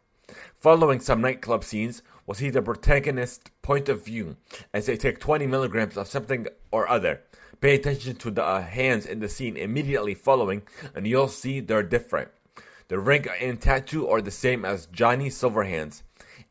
Following 0.59 0.99
some 0.99 1.21
nightclub 1.21 1.63
scenes, 1.63 2.01
we'll 2.25 2.35
see 2.35 2.49
the 2.49 2.61
protagonist's 2.61 3.49
point 3.61 3.89
of 3.89 4.05
view 4.05 4.37
as 4.73 4.85
they 4.85 4.97
take 4.97 5.19
20 5.19 5.47
milligrams 5.47 5.97
of 5.97 6.07
something 6.07 6.47
or 6.71 6.87
other. 6.87 7.21
Pay 7.61 7.75
attention 7.75 8.15
to 8.17 8.31
the 8.31 8.43
uh, 8.43 8.61
hands 8.61 9.05
in 9.05 9.19
the 9.19 9.29
scene 9.29 9.57
immediately 9.57 10.13
following, 10.13 10.63
and 10.95 11.07
you'll 11.07 11.27
see 11.27 11.59
they're 11.59 11.83
different. 11.83 12.29
The 12.89 12.99
ring 12.99 13.25
and 13.39 13.59
tattoo 13.59 14.07
are 14.09 14.21
the 14.21 14.31
same 14.31 14.65
as 14.65 14.85
Johnny 14.87 15.29
Silverhand's. 15.29 16.03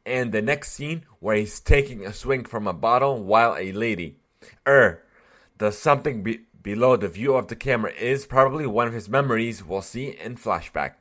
And 0.05 0.33
the 0.33 0.43
next 0.43 0.73
scene 0.73 1.05
where 1.21 1.37
he's 1.37 1.61
taking 1.61 2.05
a 2.05 2.13
swing 2.13 2.45
from 2.45 2.67
a 2.67 2.73
bottle 2.73 3.23
while 3.23 3.57
a 3.57 3.73
lady, 3.73 4.17
er, 4.67 5.03
does 5.59 5.79
something 5.79 6.23
be- 6.23 6.41
below 6.63 6.97
the 6.97 7.09
view 7.09 7.35
of 7.35 7.49
the 7.49 7.57
camera 7.57 7.93
is 7.93 8.27
probably 8.27 8.67
one 8.67 8.87
of 8.87 8.93
his 8.93 9.09
memories 9.09 9.65
we'll 9.65 9.83
see 9.83 10.17
in 10.23 10.37
flashback. 10.37 10.95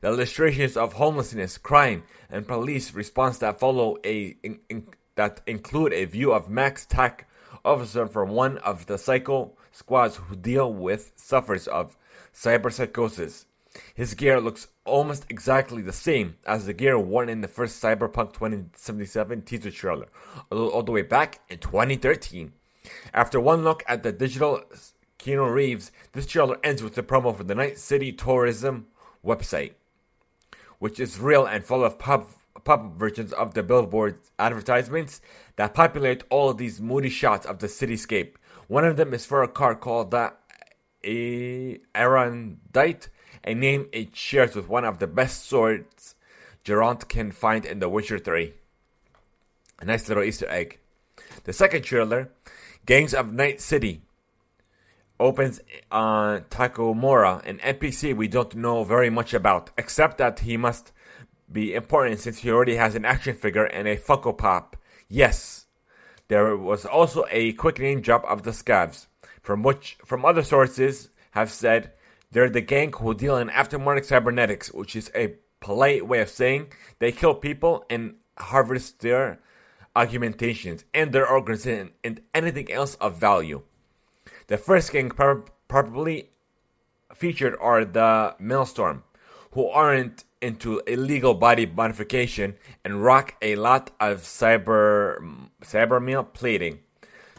The 0.00 0.08
illustrations 0.08 0.76
of 0.76 0.94
homelessness, 0.94 1.58
crime, 1.58 2.04
and 2.28 2.46
police 2.46 2.92
response 2.92 3.38
that 3.38 3.58
follow 3.58 3.96
a 4.04 4.36
in, 4.42 4.60
in, 4.68 4.88
that 5.14 5.40
include 5.46 5.92
a 5.92 6.04
view 6.04 6.32
of 6.32 6.48
MaxTac 6.48 7.20
officer 7.64 8.06
from 8.06 8.30
one 8.30 8.58
of 8.58 8.86
the 8.86 8.98
psycho 8.98 9.52
squads 9.72 10.16
who 10.16 10.36
deal 10.36 10.72
with 10.72 11.12
sufferers 11.16 11.66
of 11.66 11.96
cyberpsychosis. 12.34 13.46
His 13.94 14.14
gear 14.14 14.40
looks 14.40 14.68
almost 14.84 15.26
exactly 15.28 15.82
the 15.82 15.92
same 15.92 16.36
as 16.46 16.66
the 16.66 16.72
gear 16.72 16.98
worn 16.98 17.28
in 17.28 17.40
the 17.40 17.48
first 17.48 17.82
Cyberpunk 17.82 18.32
2077 18.32 19.42
teaser 19.42 19.70
trailer, 19.70 20.06
all 20.50 20.82
the 20.82 20.92
way 20.92 21.02
back 21.02 21.40
in 21.48 21.58
2013. 21.58 22.52
After 23.12 23.40
one 23.40 23.64
look 23.64 23.82
at 23.86 24.02
the 24.02 24.12
digital 24.12 24.62
Keanu 25.18 25.52
Reeves, 25.52 25.90
this 26.12 26.26
trailer 26.26 26.58
ends 26.62 26.82
with 26.82 26.94
the 26.94 27.02
promo 27.02 27.36
for 27.36 27.44
the 27.44 27.54
Night 27.54 27.78
City 27.78 28.12
Tourism 28.12 28.86
website, 29.24 29.72
which 30.78 31.00
is 31.00 31.18
real 31.18 31.46
and 31.46 31.64
full 31.64 31.84
of 31.84 31.98
pop 31.98 32.30
pop 32.64 32.96
versions 32.98 33.32
of 33.32 33.54
the 33.54 33.62
billboard 33.62 34.18
advertisements 34.38 35.20
that 35.54 35.72
populate 35.72 36.24
all 36.30 36.50
of 36.50 36.58
these 36.58 36.80
moody 36.80 37.08
shots 37.08 37.46
of 37.46 37.60
the 37.60 37.68
cityscape. 37.68 38.34
One 38.66 38.84
of 38.84 38.96
them 38.96 39.14
is 39.14 39.24
for 39.24 39.42
a 39.42 39.48
car 39.48 39.76
called 39.76 40.10
the 40.10 40.32
Aerondight, 41.94 43.08
a 43.44 43.54
name 43.54 43.88
it 43.92 44.16
shares 44.16 44.56
with 44.56 44.68
one 44.68 44.84
of 44.84 44.98
the 44.98 45.06
best 45.06 45.46
swords 45.48 46.16
Geralt 46.64 47.08
can 47.08 47.30
find 47.30 47.64
in 47.64 47.78
The 47.78 47.88
Witcher 47.88 48.18
3. 48.18 48.52
A 49.78 49.84
nice 49.84 50.08
little 50.08 50.24
Easter 50.24 50.48
egg. 50.50 50.80
The 51.44 51.52
second 51.52 51.82
trailer, 51.82 52.32
Gangs 52.86 53.14
of 53.14 53.32
Night 53.32 53.60
City, 53.60 54.02
opens 55.18 55.60
uh, 55.90 55.96
on 55.96 56.40
Takemura, 56.42 57.44
an 57.44 57.58
NPC 57.58 58.16
we 58.16 58.28
don't 58.28 58.54
know 58.54 58.84
very 58.84 59.10
much 59.10 59.34
about, 59.34 59.70
except 59.76 60.18
that 60.18 60.40
he 60.40 60.56
must 60.56 60.92
be 61.50 61.74
important 61.74 62.20
since 62.20 62.38
he 62.38 62.50
already 62.50 62.76
has 62.76 62.94
an 62.94 63.04
action 63.04 63.34
figure 63.34 63.64
and 63.64 63.88
a 63.88 63.96
Funko 63.96 64.38
Pop. 64.38 64.76
Yes, 65.08 65.66
there 66.28 66.56
was 66.56 66.86
also 66.86 67.24
a 67.30 67.54
quick 67.54 67.80
name 67.80 68.00
drop 68.00 68.24
of 68.24 68.44
the 68.44 68.52
Scavs, 68.52 69.06
from 69.42 69.64
which 69.64 69.98
from 70.04 70.24
other 70.24 70.44
sources 70.44 71.08
have 71.32 71.50
said 71.50 71.90
they're 72.30 72.48
the 72.48 72.60
gang 72.60 72.92
who 72.92 73.14
deal 73.14 73.36
in 73.36 73.48
aftermarket 73.48 74.04
cybernetics, 74.04 74.72
which 74.72 74.94
is 74.94 75.10
a 75.12 75.34
polite 75.58 76.06
way 76.06 76.20
of 76.20 76.30
saying 76.30 76.68
they 77.00 77.10
kill 77.10 77.34
people 77.34 77.84
and 77.90 78.14
harvest 78.38 79.00
their 79.00 79.40
augmentations 79.96 80.84
and 80.92 81.12
their 81.12 81.26
organs 81.28 81.66
and, 81.66 82.20
anything 82.34 82.70
else 82.70 82.94
of 82.96 83.16
value. 83.18 83.62
The 84.48 84.58
first 84.58 84.92
gang 84.92 85.10
probably 85.68 86.30
featured 87.14 87.56
are 87.60 87.84
the 87.84 88.36
Maelstrom, 88.38 89.02
who 89.52 89.66
aren't 89.66 90.24
into 90.42 90.80
illegal 90.86 91.32
body 91.34 91.64
modification 91.64 92.56
and 92.84 93.02
rock 93.02 93.34
a 93.40 93.56
lot 93.56 93.90
of 93.98 94.20
cyber 94.20 95.18
cybermeal 95.62 96.32
plating. 96.32 96.80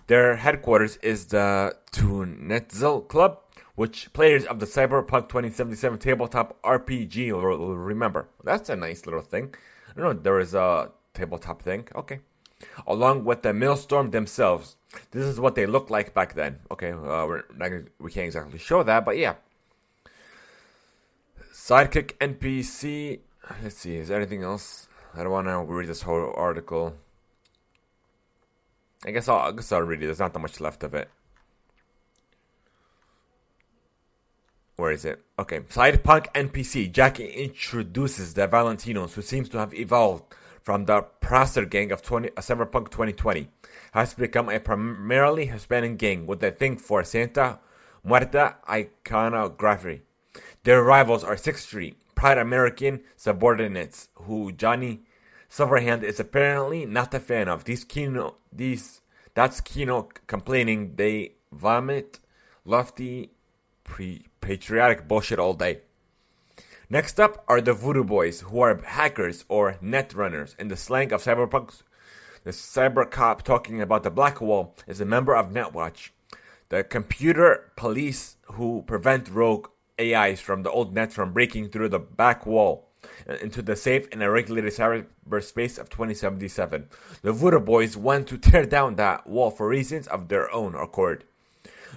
Their 0.08 0.38
headquarters 0.38 0.98
is 0.98 1.28
the 1.28 1.76
Tunetzel 1.92 3.08
Club, 3.08 3.40
which 3.76 4.12
players 4.14 4.46
of 4.46 4.60
the 4.60 4.66
Cyberpunk 4.66 5.30
2077 5.30 6.00
tabletop 6.00 6.60
RPG 6.64 7.32
will 7.32 7.78
remember. 7.78 8.28
That's 8.44 8.70
a 8.70 8.76
nice 8.76 9.06
little 9.06 9.22
thing. 9.22 9.54
I 9.90 10.00
don't 10.02 10.16
know 10.16 10.22
there 10.22 10.40
is 10.40 10.56
a 10.56 10.92
tabletop 11.14 11.62
thing. 11.62 11.88
Okay. 11.96 12.20
Along 12.86 13.24
with 13.24 13.44
the 13.44 13.54
Maelstrom 13.54 14.12
themselves. 14.12 14.76
This 15.12 15.26
is 15.26 15.40
what 15.40 15.56
they 15.56 15.66
looked 15.66 15.92
like 15.92 16.14
back 16.14 16.34
then. 16.34 16.60
Okay, 16.72 16.92
uh, 16.92 17.26
we're 17.26 17.44
not 17.56 17.70
gonna, 17.70 17.84
we 18.00 18.12
can't 18.12 18.26
exactly 18.26 18.58
show 18.58 18.84
that, 18.84 19.06
but 19.06 19.18
yeah. 19.18 19.36
Sidekick 21.54 22.14
NPC. 22.18 23.20
Let's 23.62 23.78
see, 23.78 23.98
is 23.98 24.08
there 24.08 24.18
anything 24.18 24.44
else? 24.44 24.88
I 25.16 25.24
don't 25.24 25.32
want 25.32 25.48
to 25.48 25.62
read 25.64 25.88
this 25.88 26.02
whole 26.02 26.34
article. 26.36 26.96
I 29.06 29.12
guess 29.12 29.28
I'll, 29.28 29.38
I 29.38 29.52
guess 29.52 29.72
I'll 29.72 29.82
read 29.82 30.02
it. 30.02 30.06
There's 30.06 30.20
not 30.20 30.34
that 30.34 30.40
much 30.40 30.60
left 30.60 30.84
of 30.84 30.94
it. 30.94 31.10
Where 34.76 34.92
is 34.92 35.06
it? 35.06 35.24
Okay. 35.40 35.62
Sidepunk 35.62 36.32
NPC. 36.34 36.92
Jackie 36.92 37.28
introduces 37.28 38.36
the 38.36 38.48
Valentinos, 38.48 39.14
who 39.14 39.22
seems 39.22 39.50
to 39.50 39.58
have 39.58 39.74
evolved 39.74 40.24
from 40.68 40.84
the 40.84 41.02
Prosser 41.22 41.64
gang 41.64 41.94
of 41.94 42.02
20, 42.02 42.32
uh, 42.36 42.42
Cyberpunk 42.42 42.92
2020. 42.92 43.48
Has 43.94 44.14
become 44.14 44.50
a 44.50 44.60
primarily 44.60 45.46
Hispanic 45.46 45.98
gang 45.98 46.28
with 46.28 46.44
a 46.44 46.52
thing 46.52 46.76
for 46.76 47.06
Santa 47.06 47.60
Muerte 48.04 48.50
iconography. 48.70 50.02
Their 50.66 50.84
rivals 50.84 51.24
are 51.24 51.38
Sixth 51.38 51.64
Street, 51.68 51.96
Pride 52.16 52.38
American 52.38 53.00
subordinates, 53.16 54.10
who 54.16 54.52
Johnny 54.52 55.04
Silverhand 55.50 56.04
is 56.04 56.20
apparently 56.20 56.86
not 56.86 57.14
a 57.14 57.22
fan 57.22 57.48
of. 57.48 57.64
These 57.64 57.86
Kino, 57.86 58.36
these 58.52 59.00
that's 59.36 59.62
Kino 59.62 60.10
complaining 60.28 60.98
they 60.98 61.36
vomit 61.50 62.20
lofty 62.66 63.32
pre- 63.86 64.26
patriotic 64.42 65.08
bullshit 65.08 65.40
all 65.40 65.54
day. 65.54 65.80
Next 66.89 67.20
up 67.20 67.44
are 67.50 67.60
the 67.60 67.74
Voodoo 67.74 68.06
Boys, 68.06 68.41
who 68.41 68.62
are 68.62 68.82
hackers 68.82 69.44
or 69.50 69.75
net 69.82 70.13
runners. 70.13 70.56
In 70.58 70.70
the 70.70 70.77
slang 70.77 71.12
of 71.12 71.22
cyberpunk, 71.22 71.82
the 72.46 72.51
cyber 72.51 73.10
cop 73.12 73.44
talking 73.44 73.82
about 73.82 74.03
the 74.03 74.10
Black 74.10 74.39
Wall 74.39 74.74
is 74.88 75.01
a 75.01 75.06
member 75.06 75.36
of 75.36 75.51
Netwatch, 75.51 76.12
the 76.70 76.86
computer 76.86 77.74
police 77.75 78.38
who 78.53 78.86
prevent 78.88 79.29
rogue 79.29 79.67
AIs 80.00 80.39
from 80.39 80.63
the 80.63 80.72
old 80.72 80.96
net 80.96 81.12
from 81.12 81.34
breaking 81.34 81.72
through 81.72 81.89
the 81.89 82.00
back 82.00 82.46
wall 82.46 82.88
uh, 83.29 83.34
into 83.34 83.62
the 83.62 83.75
safe 83.75 84.08
and 84.13 84.22
regulated 84.22 84.72
cyberspace 84.72 85.77
of 85.77 85.89
2077. 85.89 86.88
The 87.22 87.34
Voodoo 87.34 87.60
Boys 87.60 87.98
want 87.98 88.27
to 88.27 88.38
tear 88.38 88.65
down 88.65 88.96
that 88.96 89.27
wall 89.27 89.51
for 89.51 89.67
reasons 89.67 90.08
of 90.08 90.29
their 90.29 90.50
own 90.53 90.74
accord. 90.74 91.25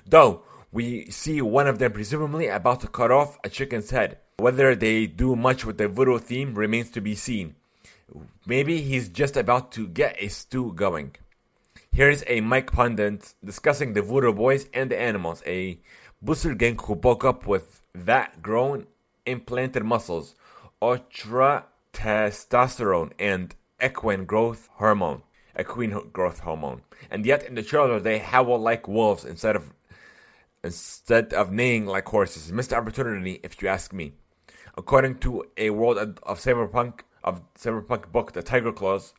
Though, 0.04 0.42
we 0.73 1.11
see 1.12 1.40
one 1.40 1.68
of 1.68 1.78
them 1.78 1.92
presumably 1.92 2.49
about 2.49 2.80
to 2.80 2.88
cut 2.88 3.12
off 3.12 3.38
a 3.44 3.49
chicken's 3.49 3.90
head. 3.90 4.18
Whether 4.40 4.75
they 4.75 5.06
do 5.06 5.37
much 5.37 5.66
with 5.66 5.76
the 5.76 5.87
voodoo 5.87 6.18
theme 6.18 6.54
remains 6.54 6.90
to 6.92 7.00
be 7.02 7.14
seen. 7.14 7.56
Maybe 8.47 8.80
he's 8.80 9.11
just 9.11 9.37
about 9.37 9.70
to 9.73 9.87
get 9.87 10.16
a 10.18 10.28
stew 10.28 10.73
going. 10.73 11.16
Here's 11.92 12.25
a 12.26 12.40
Mike 12.40 12.73
Pundit 12.73 13.35
discussing 13.44 13.92
the 13.92 14.00
Voodoo 14.00 14.32
Boys 14.32 14.66
and 14.73 14.90
the 14.90 14.99
animals, 14.99 15.42
a 15.47 15.78
Booster 16.23 16.54
gang 16.54 16.78
who 16.78 16.97
bulk 16.97 17.25
up 17.25 17.47
with 17.47 17.82
that 17.94 18.40
grown 18.40 18.87
implanted 19.26 19.85
muscles, 19.85 20.35
ultra 20.80 21.66
testosterone, 21.92 23.12
and 23.18 23.54
equine 23.82 24.25
growth 24.25 24.68
hormone. 24.75 25.23
Equine 25.59 26.11
growth 26.12 26.40
hormone. 26.40 26.80
And 27.11 27.26
yet 27.26 27.42
in 27.42 27.56
the 27.56 27.62
trailer 27.62 28.00
they 28.00 28.18
howl 28.18 28.59
like 28.59 28.88
wolves 28.88 29.25
instead 29.25 29.56
of 29.56 29.73
instead 30.64 31.35
of 31.35 31.52
neighing 31.52 31.87
like 31.87 32.09
horses. 32.09 32.52
Missed 32.52 32.73
opportunity, 32.73 33.40
if 33.42 33.61
you 33.61 33.68
ask 33.68 33.92
me. 33.92 34.12
According 34.77 35.19
to 35.19 35.45
a 35.57 35.71
world 35.71 35.99
of 35.99 36.41
cyberpunk 36.41 37.00
of 37.23 37.43
cyberpunk 37.55 38.12
book, 38.12 38.33
the 38.33 38.43
Tiger 38.43 38.73
Claws 38.73 39.15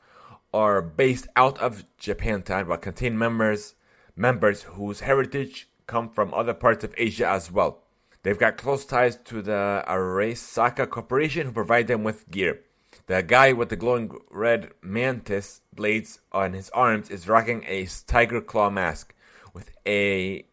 are 0.53 0.81
based 0.81 1.27
out 1.35 1.59
of 1.59 1.85
Japantown, 1.99 2.67
but 2.67 2.81
contain 2.81 3.17
members 3.17 3.75
members 4.15 4.63
whose 4.63 5.01
heritage 5.01 5.69
come 5.87 6.09
from 6.09 6.33
other 6.33 6.53
parts 6.53 6.83
of 6.83 6.93
Asia 6.97 7.27
as 7.27 7.51
well. 7.51 7.79
They've 8.23 8.37
got 8.37 8.57
close 8.57 8.85
ties 8.85 9.17
to 9.25 9.41
the 9.41 9.83
Arasaka 9.87 10.89
Corporation 10.89 11.47
who 11.47 11.53
provide 11.53 11.87
them 11.87 12.03
with 12.03 12.29
gear. 12.29 12.59
The 13.07 13.23
guy 13.23 13.51
with 13.53 13.69
the 13.69 13.75
glowing 13.75 14.11
red 14.29 14.71
mantis 14.81 15.61
blades 15.73 16.19
on 16.31 16.53
his 16.53 16.69
arms 16.69 17.09
is 17.09 17.27
rocking 17.27 17.63
a 17.67 17.87
tiger 18.05 18.41
claw 18.41 18.69
mask 18.69 19.13
with 19.53 19.71
a 19.87 20.45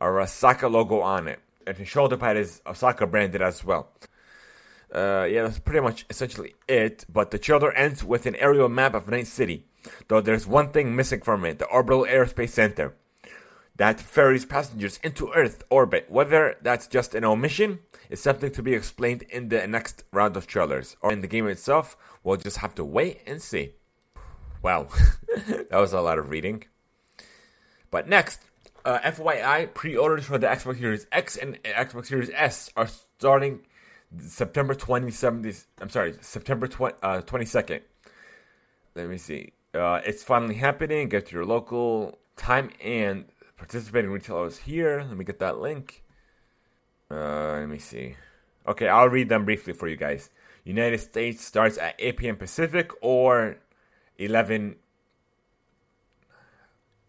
Arasaka 0.00 0.70
logo 0.70 1.00
on 1.00 1.28
it. 1.28 1.40
And 1.66 1.76
his 1.76 1.88
shoulder 1.88 2.16
pad 2.16 2.36
is 2.36 2.60
Osaka 2.66 3.06
branded 3.06 3.42
as 3.42 3.64
well. 3.64 3.88
Uh, 4.94 5.26
yeah, 5.30 5.42
that's 5.42 5.58
pretty 5.58 5.80
much 5.80 6.04
essentially 6.10 6.54
it. 6.68 7.04
But 7.08 7.30
the 7.30 7.38
trailer 7.38 7.72
ends 7.72 8.04
with 8.04 8.26
an 8.26 8.36
aerial 8.36 8.68
map 8.68 8.94
of 8.94 9.08
Night 9.08 9.26
City, 9.26 9.64
though 10.08 10.20
there's 10.20 10.46
one 10.46 10.70
thing 10.70 10.94
missing 10.94 11.22
from 11.22 11.44
it: 11.44 11.58
the 11.58 11.66
Orbital 11.66 12.04
Aerospace 12.04 12.50
Center 12.50 12.94
that 13.76 14.00
ferries 14.00 14.44
passengers 14.44 15.00
into 15.02 15.32
Earth 15.32 15.62
orbit. 15.70 16.06
Whether 16.10 16.56
that's 16.62 16.86
just 16.86 17.14
an 17.14 17.24
omission 17.24 17.80
is 18.10 18.20
something 18.20 18.52
to 18.52 18.62
be 18.62 18.74
explained 18.74 19.22
in 19.22 19.48
the 19.48 19.66
next 19.66 20.04
round 20.12 20.36
of 20.36 20.46
trailers, 20.46 20.96
or 21.00 21.12
in 21.12 21.20
the 21.20 21.26
game 21.26 21.46
itself. 21.46 21.96
We'll 22.22 22.36
just 22.36 22.58
have 22.58 22.74
to 22.76 22.84
wait 22.84 23.20
and 23.26 23.40
see. 23.40 23.72
Wow, 24.62 24.88
that 25.46 25.72
was 25.72 25.92
a 25.92 26.00
lot 26.00 26.18
of 26.18 26.30
reading. 26.30 26.64
But 27.90 28.08
next, 28.08 28.40
uh, 28.84 28.98
FYI, 29.00 29.72
pre-orders 29.74 30.24
for 30.24 30.38
the 30.38 30.46
Xbox 30.46 30.78
Series 30.78 31.06
X 31.12 31.36
and 31.36 31.62
Xbox 31.62 32.06
Series 32.06 32.30
S 32.34 32.70
are 32.76 32.86
starting 32.86 33.60
September 34.18 34.74
27th. 34.74 35.66
I'm 35.80 35.88
sorry, 35.88 36.14
September 36.20 36.66
20, 36.66 36.96
uh, 37.02 37.20
22nd. 37.22 37.80
Let 38.94 39.08
me 39.08 39.18
see. 39.18 39.52
Uh, 39.74 40.00
it's 40.04 40.22
finally 40.22 40.54
happening. 40.54 41.08
Get 41.08 41.26
to 41.26 41.34
your 41.34 41.46
local 41.46 42.18
time 42.36 42.70
and 42.82 43.24
participating 43.56 44.10
retailers 44.10 44.58
here. 44.58 45.04
Let 45.06 45.16
me 45.16 45.24
get 45.24 45.38
that 45.38 45.58
link. 45.58 46.02
Uh, 47.10 47.58
let 47.60 47.68
me 47.68 47.78
see. 47.78 48.16
Okay, 48.66 48.88
I'll 48.88 49.08
read 49.08 49.28
them 49.28 49.44
briefly 49.44 49.72
for 49.72 49.88
you 49.88 49.96
guys. 49.96 50.30
United 50.64 50.98
States 50.98 51.44
starts 51.44 51.78
at 51.78 51.94
8 51.98 52.16
p.m. 52.16 52.36
Pacific 52.36 52.90
or 53.00 53.56
11. 54.18 54.76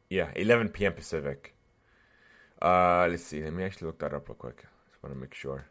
Yeah, 0.10 0.30
11 0.36 0.70
p.m. 0.70 0.94
Pacific. 0.94 1.54
Uh, 2.64 3.08
let's 3.10 3.24
see. 3.24 3.44
Let 3.44 3.54
me 3.54 3.64
actually 3.64 3.88
look 3.88 4.00
that 4.00 4.14
up 4.14 4.30
real 4.30 4.36
quick. 4.36 4.66
Just 4.90 5.04
want 5.04 5.14
to 5.14 5.20
make 5.20 5.34
sure. 5.34 5.66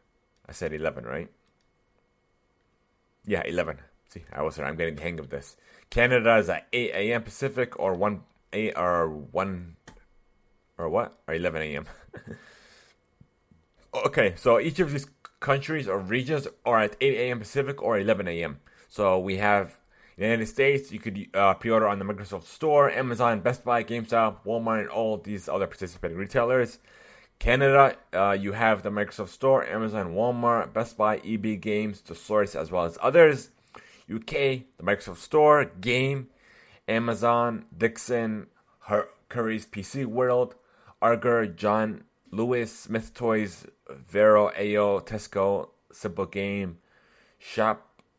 I 0.46 0.52
said 0.52 0.74
11, 0.74 1.04
right? 1.04 1.30
Yeah, 3.24 3.42
11. 3.46 3.78
See, 4.08 4.24
I 4.30 4.42
was 4.42 4.56
there. 4.56 4.66
I'm 4.66 4.76
getting 4.76 4.96
the 4.96 5.02
hang 5.02 5.18
of 5.18 5.30
this. 5.30 5.56
Canada 5.88 6.36
is 6.36 6.50
at 6.50 6.66
8 6.72 6.90
a.m. 6.94 7.22
Pacific 7.22 7.78
or 7.78 7.94
1 7.94 8.22
8 8.52 8.74
or 8.76 9.08
1 9.08 9.76
or 10.76 10.88
what? 10.90 11.18
Or 11.26 11.34
11 11.34 11.62
a.m. 11.62 11.86
okay, 13.94 14.34
so 14.36 14.60
each 14.60 14.80
of 14.80 14.92
these 14.92 15.06
countries 15.40 15.88
or 15.88 15.98
regions 15.98 16.46
are 16.66 16.80
at 16.80 16.96
8 17.00 17.14
a.m. 17.14 17.38
Pacific 17.38 17.82
or 17.82 17.98
11 17.98 18.28
a.m. 18.28 18.60
So 18.90 19.18
we 19.18 19.38
have 19.38 19.78
United 20.16 20.46
States, 20.46 20.92
you 20.92 20.98
could 20.98 21.28
uh, 21.34 21.54
pre-order 21.54 21.88
on 21.88 21.98
the 21.98 22.04
Microsoft 22.04 22.44
Store, 22.44 22.90
Amazon, 22.90 23.40
Best 23.40 23.64
Buy, 23.64 23.82
GameStop, 23.82 24.44
Walmart, 24.44 24.80
and 24.80 24.88
all 24.90 25.16
these 25.16 25.48
other 25.48 25.66
participating 25.66 26.16
retailers. 26.16 26.78
Canada, 27.38 27.96
uh, 28.12 28.32
you 28.32 28.52
have 28.52 28.82
the 28.82 28.90
Microsoft 28.90 29.30
Store, 29.30 29.66
Amazon, 29.66 30.14
Walmart, 30.14 30.72
Best 30.72 30.96
Buy, 30.96 31.16
EB 31.24 31.60
Games, 31.60 32.00
The 32.00 32.14
Source, 32.14 32.54
as 32.54 32.70
well 32.70 32.84
as 32.84 32.98
others. 33.00 33.50
UK, 34.12 34.30
the 34.76 34.82
Microsoft 34.82 35.16
Store, 35.16 35.64
Game, 35.64 36.28
Amazon, 36.86 37.64
Dixon, 37.76 38.48
Her- 38.80 39.08
Curry's 39.28 39.66
PC 39.66 40.04
World, 40.04 40.54
Argos, 41.00 41.48
John 41.56 42.04
Lewis, 42.30 42.72
Smyths 42.72 43.10
Toys, 43.10 43.66
Vero, 43.90 44.48
AO, 44.48 45.00
Tesco, 45.00 45.70
Simple 45.90 46.26
Game, 46.26 46.78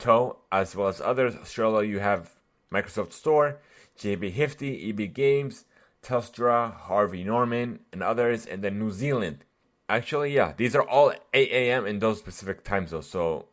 Shopto, 0.03 0.37
as 0.51 0.75
well 0.75 0.87
as 0.87 1.01
others. 1.01 1.35
Australia, 1.35 1.87
you 1.87 1.99
have 1.99 2.35
Microsoft 2.71 3.13
Store, 3.13 3.59
JB 3.99 4.35
Hi-Fi, 4.35 4.89
EB 4.89 5.13
Games, 5.13 5.65
Telstra, 6.03 6.73
Harvey 6.73 7.23
Norman, 7.23 7.79
and 7.91 8.03
others. 8.03 8.45
And 8.45 8.63
then 8.63 8.79
New 8.79 8.91
Zealand. 8.91 9.45
Actually, 9.89 10.33
yeah, 10.33 10.53
these 10.55 10.75
are 10.75 10.87
all 10.87 11.13
8 11.33 11.51
a.m. 11.51 11.85
in 11.85 11.99
those 11.99 12.19
specific 12.19 12.63
time 12.63 12.87
zones. 12.87 13.07
So 13.07 13.45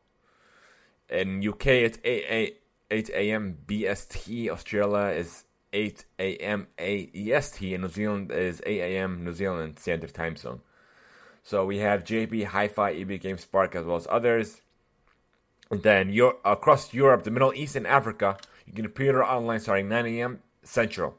in 1.08 1.46
UK, 1.46 1.66
it's 1.66 1.98
8, 2.04 2.56
8 2.90 3.10
a.m. 3.10 3.58
BST. 3.66 4.48
Australia 4.48 5.14
is 5.16 5.44
8 5.72 6.04
a.m. 6.18 6.66
AEST, 6.78 7.74
and 7.74 7.82
New 7.82 7.88
Zealand 7.88 8.32
is 8.32 8.62
8 8.64 8.80
a.m. 8.80 9.24
New 9.24 9.32
Zealand 9.32 9.78
Standard 9.78 10.14
Time 10.14 10.36
Zone. 10.36 10.60
So 11.42 11.64
we 11.64 11.78
have 11.78 12.04
JB, 12.04 12.44
Hi-Fi, 12.44 12.92
EB 12.92 13.20
Game 13.20 13.38
Spark, 13.38 13.74
as 13.74 13.84
well 13.84 13.96
as 13.96 14.06
others. 14.10 14.60
And 15.70 15.82
then 15.82 16.10
you're, 16.10 16.36
across 16.44 16.92
Europe, 16.92 17.22
the 17.22 17.30
Middle 17.30 17.54
East, 17.54 17.76
and 17.76 17.86
Africa, 17.86 18.36
you 18.66 18.72
can 18.72 18.90
pre-order 18.90 19.24
online 19.24 19.60
starting 19.60 19.88
9 19.88 20.06
a.m. 20.06 20.40
Central. 20.62 21.14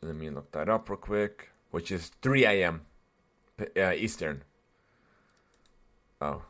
Let 0.00 0.16
me 0.16 0.30
look 0.30 0.50
that 0.52 0.68
up 0.68 0.88
real 0.88 0.98
quick, 0.98 1.50
which 1.70 1.90
is 1.90 2.10
3 2.22 2.44
a.m. 2.46 2.82
Uh, 3.76 3.92
Eastern. 3.92 4.42
Oh. 6.20 6.42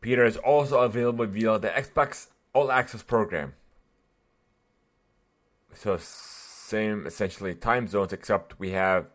Peter 0.00 0.24
is 0.24 0.36
also 0.36 0.80
available 0.80 1.26
via 1.26 1.58
the 1.58 1.68
Xbox 1.68 2.28
All 2.52 2.70
Access 2.70 3.02
program. 3.02 3.54
So 5.74 5.96
same 5.98 7.06
essentially 7.06 7.54
time 7.54 7.88
zones, 7.88 8.12
except 8.12 8.58
we 8.58 8.70
have 8.70 9.06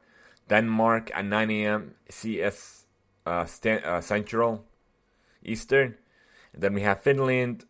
Denmark 0.48 1.12
at 1.14 1.26
9 1.26 1.52
a.m. 1.52 1.96
CS 2.10 2.85
uh, 3.26 3.46
uh, 3.66 4.02
Central 4.02 4.64
Eastern, 5.44 5.96
and 6.54 6.62
then 6.62 6.74
we 6.74 6.82
have 6.82 7.02
Finland 7.02 7.66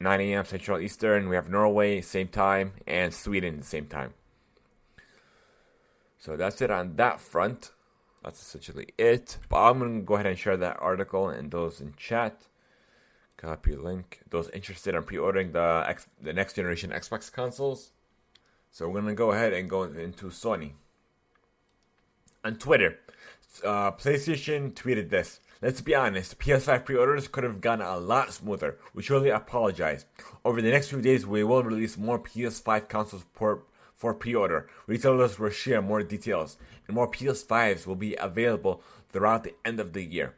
9 0.00 0.20
a.m. 0.20 0.44
Central 0.44 0.80
Eastern. 0.80 1.28
We 1.28 1.36
have 1.36 1.50
Norway 1.50 2.00
same 2.00 2.28
time 2.28 2.72
and 2.86 3.12
Sweden 3.12 3.62
same 3.62 3.86
time. 3.86 4.14
So 6.18 6.36
that's 6.36 6.60
it 6.60 6.70
on 6.70 6.96
that 6.96 7.20
front. 7.20 7.72
That's 8.22 8.40
essentially 8.40 8.88
it. 8.98 9.38
But 9.48 9.70
I'm 9.70 9.78
gonna 9.78 10.00
go 10.00 10.14
ahead 10.14 10.26
and 10.26 10.38
share 10.38 10.56
that 10.56 10.78
article 10.80 11.28
and 11.28 11.50
those 11.50 11.80
in 11.80 11.94
chat. 11.96 12.46
Copy 13.36 13.74
link. 13.74 14.20
Those 14.28 14.50
interested 14.50 14.94
in 14.94 15.02
pre-ordering 15.02 15.52
the 15.52 15.96
the 16.20 16.32
next 16.32 16.54
generation 16.54 16.90
Xbox 16.90 17.30
consoles. 17.32 17.92
So 18.70 18.88
we're 18.88 19.00
gonna 19.00 19.14
go 19.14 19.32
ahead 19.32 19.52
and 19.52 19.68
go 19.68 19.84
into 19.84 20.26
Sony. 20.26 20.72
On 22.42 22.56
Twitter, 22.56 22.98
uh, 23.64 23.92
PlayStation 23.92 24.72
tweeted 24.72 25.10
this. 25.10 25.40
Let's 25.62 25.82
be 25.82 25.94
honest, 25.94 26.38
PS5 26.38 26.86
pre-orders 26.86 27.28
could 27.28 27.44
have 27.44 27.60
gone 27.60 27.82
a 27.82 27.98
lot 27.98 28.32
smoother. 28.32 28.78
We 28.94 29.02
surely 29.02 29.28
apologize. 29.28 30.06
Over 30.42 30.62
the 30.62 30.70
next 30.70 30.88
few 30.88 31.02
days, 31.02 31.26
we 31.26 31.44
will 31.44 31.62
release 31.62 31.98
more 31.98 32.18
PS5 32.18 32.88
consoles 32.88 33.26
for, 33.34 33.64
for 33.94 34.14
pre-order. 34.14 34.68
Retailers 34.86 35.38
will 35.38 35.50
share 35.50 35.82
more 35.82 36.02
details, 36.02 36.56
and 36.86 36.94
more 36.94 37.10
PS5s 37.10 37.86
will 37.86 37.96
be 37.96 38.14
available 38.16 38.82
throughout 39.10 39.44
the 39.44 39.54
end 39.64 39.80
of 39.80 39.92
the 39.92 40.02
year. 40.02 40.34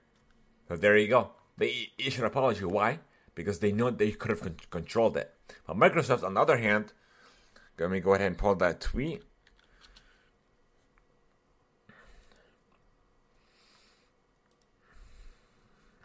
So 0.69 0.77
there 0.77 0.97
you 0.97 1.07
go. 1.07 1.31
They 1.57 1.91
issue 1.99 2.23
an 2.23 2.27
apology. 2.27 2.65
Why? 2.65 2.99
Because 3.37 3.61
they 3.61 3.71
know 3.71 3.91
they 3.91 4.11
could 4.11 4.31
have 4.31 4.41
con- 4.41 4.57
controlled 4.71 5.17
it. 5.17 5.33
But 5.67 5.77
Microsoft, 5.77 6.25
on 6.25 6.35
the 6.35 6.41
other 6.41 6.57
hand, 6.57 6.93
let 7.79 7.91
me 7.91 8.01
go 8.01 8.15
ahead 8.15 8.27
and 8.27 8.39
pull 8.39 8.55
that 8.57 8.81
tweet. 8.81 9.23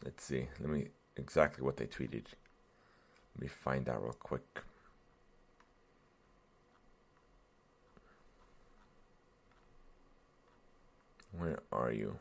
Let's 0.07 0.23
see. 0.23 0.47
Let 0.61 0.69
me 0.69 0.87
exactly 1.17 1.65
what 1.65 1.75
they 1.75 1.85
tweeted. 1.85 2.27
Let 3.35 3.41
me 3.41 3.47
find 3.49 3.89
out 3.89 4.01
real 4.01 4.13
quick. 4.13 4.61
Where 11.37 11.59
are 11.73 11.91
you? 11.91 12.17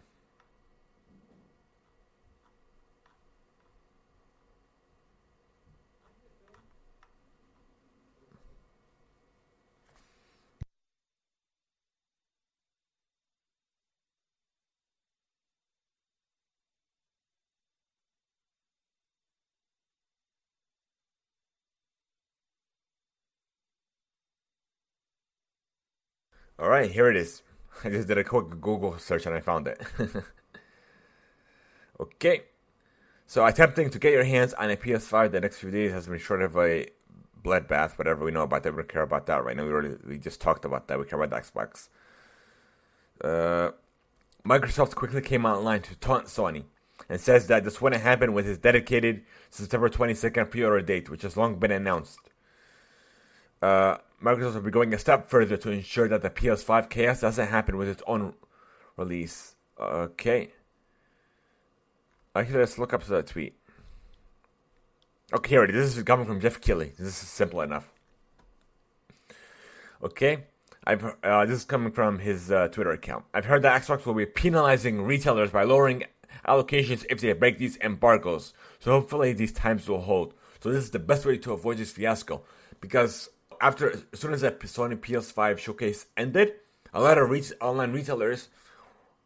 All 26.58 26.68
right, 26.68 26.90
here 26.90 27.10
it 27.10 27.16
is. 27.16 27.42
I 27.84 27.90
just 27.90 28.08
did 28.08 28.18
a 28.18 28.24
quick 28.24 28.48
Google 28.48 28.98
search 28.98 29.26
and 29.26 29.34
I 29.34 29.40
found 29.40 29.66
it. 29.66 29.80
okay. 32.00 32.42
So 33.26 33.44
attempting 33.44 33.90
to 33.90 33.98
get 33.98 34.12
your 34.12 34.24
hands 34.24 34.54
on 34.54 34.70
a 34.70 34.76
PS5 34.76 35.32
the 35.32 35.40
next 35.40 35.58
few 35.58 35.70
days 35.70 35.92
has 35.92 36.06
been 36.06 36.18
short 36.18 36.42
of 36.42 36.56
a 36.56 36.86
bloodbath, 37.44 37.98
whatever 37.98 38.24
we 38.24 38.30
know 38.30 38.42
about 38.42 38.62
that. 38.62 38.72
We 38.72 38.78
don't 38.78 38.88
care 38.88 39.02
about 39.02 39.26
that 39.26 39.44
right 39.44 39.56
now. 39.56 39.64
We 39.64 39.72
already 39.72 39.96
we 40.06 40.18
just 40.18 40.40
talked 40.40 40.64
about 40.64 40.88
that. 40.88 40.98
We 40.98 41.04
care 41.04 41.20
about 41.20 41.30
the 41.30 41.50
Xbox. 41.50 41.88
Uh, 43.22 43.72
Microsoft 44.44 44.94
quickly 44.94 45.20
came 45.20 45.44
online 45.44 45.82
to 45.82 45.96
taunt 45.96 46.26
Sony 46.26 46.64
and 47.08 47.20
says 47.20 47.48
that 47.48 47.64
this 47.64 47.80
wouldn't 47.80 48.02
happen 48.02 48.32
with 48.32 48.46
his 48.46 48.58
dedicated 48.58 49.24
September 49.50 49.88
22nd 49.88 50.50
pre-order 50.50 50.82
date, 50.82 51.10
which 51.10 51.22
has 51.22 51.36
long 51.36 51.58
been 51.58 51.72
announced. 51.72 52.20
Uh, 53.60 53.96
Microsoft 54.22 54.54
will 54.54 54.60
be 54.62 54.70
going 54.70 54.94
a 54.94 54.98
step 54.98 55.28
further 55.28 55.56
to 55.56 55.70
ensure 55.70 56.08
that 56.08 56.22
the 56.22 56.30
PS5 56.30 56.88
chaos 56.88 57.20
doesn't 57.20 57.48
happen 57.48 57.76
with 57.76 57.88
its 57.88 58.02
own 58.06 58.34
release. 58.96 59.54
Okay. 59.78 60.52
Actually, 62.34 62.58
let's 62.58 62.78
look 62.78 62.92
up 62.92 63.04
that 63.04 63.26
tweet. 63.26 63.54
Okay, 65.32 65.50
here 65.50 65.64
it 65.64 65.70
is. 65.70 65.90
This 65.90 65.96
is 65.98 66.02
coming 66.04 66.26
from 66.26 66.40
Jeff 66.40 66.60
Keighley. 66.60 66.92
This 66.98 67.08
is 67.08 67.28
simple 67.28 67.60
enough. 67.60 67.90
Okay, 70.02 70.44
I've 70.84 71.04
uh, 71.24 71.46
this 71.46 71.60
is 71.60 71.64
coming 71.64 71.90
from 71.90 72.18
his 72.18 72.50
uh, 72.52 72.68
Twitter 72.68 72.90
account. 72.90 73.24
I've 73.34 73.46
heard 73.46 73.62
that 73.62 73.82
Xbox 73.82 74.06
will 74.06 74.14
be 74.14 74.26
penalizing 74.26 75.02
retailers 75.02 75.50
by 75.50 75.64
lowering 75.64 76.04
allocations 76.46 77.04
if 77.10 77.20
they 77.20 77.32
break 77.32 77.58
these 77.58 77.76
embargoes. 77.78 78.54
So 78.78 78.92
hopefully 78.92 79.32
these 79.32 79.52
times 79.52 79.88
will 79.88 80.02
hold. 80.02 80.34
So 80.60 80.70
this 80.70 80.84
is 80.84 80.90
the 80.90 80.98
best 80.98 81.26
way 81.26 81.38
to 81.38 81.52
avoid 81.52 81.78
this 81.78 81.90
fiasco 81.90 82.42
because 82.80 83.30
after 83.60 83.90
as 83.90 84.04
soon 84.14 84.32
as 84.32 84.40
that 84.40 84.60
Sony 84.60 84.96
PS5 84.96 85.58
showcase 85.58 86.06
ended, 86.16 86.54
a 86.92 87.00
lot 87.00 87.18
of 87.18 87.30
re- 87.30 87.42
online 87.60 87.92
retailers 87.92 88.48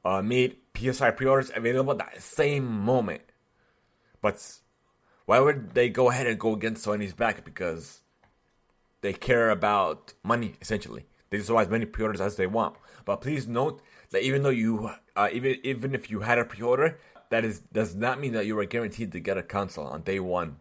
uh, 0.04 0.22
made 0.22 0.56
PS5 0.74 1.16
pre-orders 1.16 1.50
available 1.54 1.94
that 1.94 2.20
same 2.22 2.64
moment. 2.64 3.22
But 4.20 4.58
why 5.26 5.40
would 5.40 5.74
they 5.74 5.88
go 5.88 6.10
ahead 6.10 6.26
and 6.26 6.38
go 6.38 6.54
against 6.54 6.86
Sony's 6.86 7.12
back? 7.12 7.44
Because 7.44 8.00
they 9.00 9.12
care 9.12 9.50
about 9.50 10.12
money 10.22 10.56
essentially. 10.60 11.06
They 11.30 11.38
just 11.38 11.50
want 11.50 11.66
as 11.66 11.70
many 11.70 11.86
pre-orders 11.86 12.20
as 12.20 12.36
they 12.36 12.46
want. 12.46 12.76
But 13.04 13.20
please 13.20 13.46
note 13.46 13.80
that 14.10 14.22
even 14.22 14.42
though 14.42 14.50
you, 14.50 14.90
uh, 15.16 15.28
even 15.32 15.58
even 15.62 15.94
if 15.94 16.10
you 16.10 16.20
had 16.20 16.38
a 16.38 16.44
pre-order, 16.44 16.98
that 17.30 17.44
is 17.44 17.60
does 17.60 17.94
not 17.94 18.20
mean 18.20 18.32
that 18.32 18.46
you 18.46 18.58
are 18.58 18.64
guaranteed 18.64 19.12
to 19.12 19.20
get 19.20 19.38
a 19.38 19.42
console 19.42 19.86
on 19.86 20.02
day 20.02 20.20
one. 20.20 20.56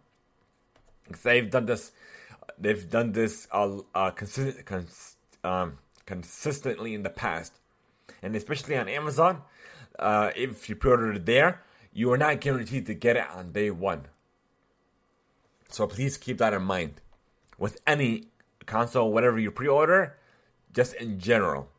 They've 1.24 1.50
done 1.50 1.66
this 1.66 1.92
they've 2.58 2.90
done 2.90 3.12
this 3.12 3.48
uh, 3.52 3.80
uh, 3.94 4.12
cons- 4.12 5.18
um, 5.44 5.78
consistently 6.06 6.94
in 6.94 7.04
the 7.04 7.10
past, 7.10 7.60
and 8.22 8.36
especially 8.36 8.78
on 8.78 8.88
Amazon. 8.88 9.42
Uh, 9.98 10.32
if 10.36 10.70
you 10.70 10.76
pre-order 10.76 11.14
it 11.14 11.26
there, 11.26 11.62
you 11.92 12.12
are 12.12 12.18
not 12.18 12.40
guaranteed 12.40 12.86
to 12.86 12.94
get 12.94 13.18
it 13.18 13.26
on 13.36 13.52
day 13.52 13.70
one. 13.70 14.06
So 15.70 15.86
please 15.88 16.18
keep 16.18 16.38
that 16.38 16.54
in 16.54 16.64
mind 16.64 17.02
with 17.58 17.80
any 17.86 18.30
console, 18.66 19.12
whatever 19.12 19.38
you 19.38 19.52
pre-order, 19.52 20.18
just 20.74 20.94
in 20.96 21.20
general. 21.20 21.70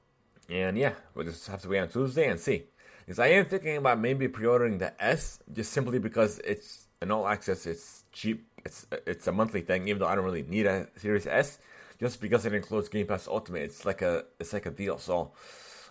And 0.49 0.77
yeah, 0.77 0.95
we'll 1.15 1.25
just 1.25 1.47
have 1.47 1.63
to 1.63 1.69
wait 1.69 1.81
on 1.81 1.89
Tuesday 1.89 2.29
and 2.29 2.39
see. 2.39 2.65
Because 3.07 3.19
I 3.19 3.29
am 3.29 3.47
thinking 3.47 3.77
about 3.77 3.99
maybe 3.99 4.29
pre-ordering 4.29 4.79
the 4.79 4.93
S, 5.03 5.41
just 5.53 5.73
simply 5.73 5.99
because 5.99 6.39
it's 6.41 6.87
an 7.01 7.11
all 7.11 7.27
access, 7.27 7.67
it's 7.67 8.05
cheap 8.13 8.47
it's 8.65 8.87
it's 9.07 9.27
a 9.27 9.33
monthly 9.33 9.63
thing, 9.63 9.89
even 9.89 10.01
though 10.01 10.07
I 10.07 10.15
don't 10.15 10.25
really 10.25 10.43
need 10.43 10.67
a 10.67 10.89
Series 10.97 11.27
S, 11.27 11.59
just 11.99 12.21
because 12.21 12.47
it 12.47 12.55
includes 12.55 12.89
Game 12.89 13.07
Pass 13.07 13.29
Ultimate. 13.29 13.63
It's 13.63 13.85
like 13.85 14.03
a 14.03 14.25
it's 14.39 14.53
like 14.53 14.67
a 14.67 14.71
deal. 14.71 14.99
So 14.99 15.33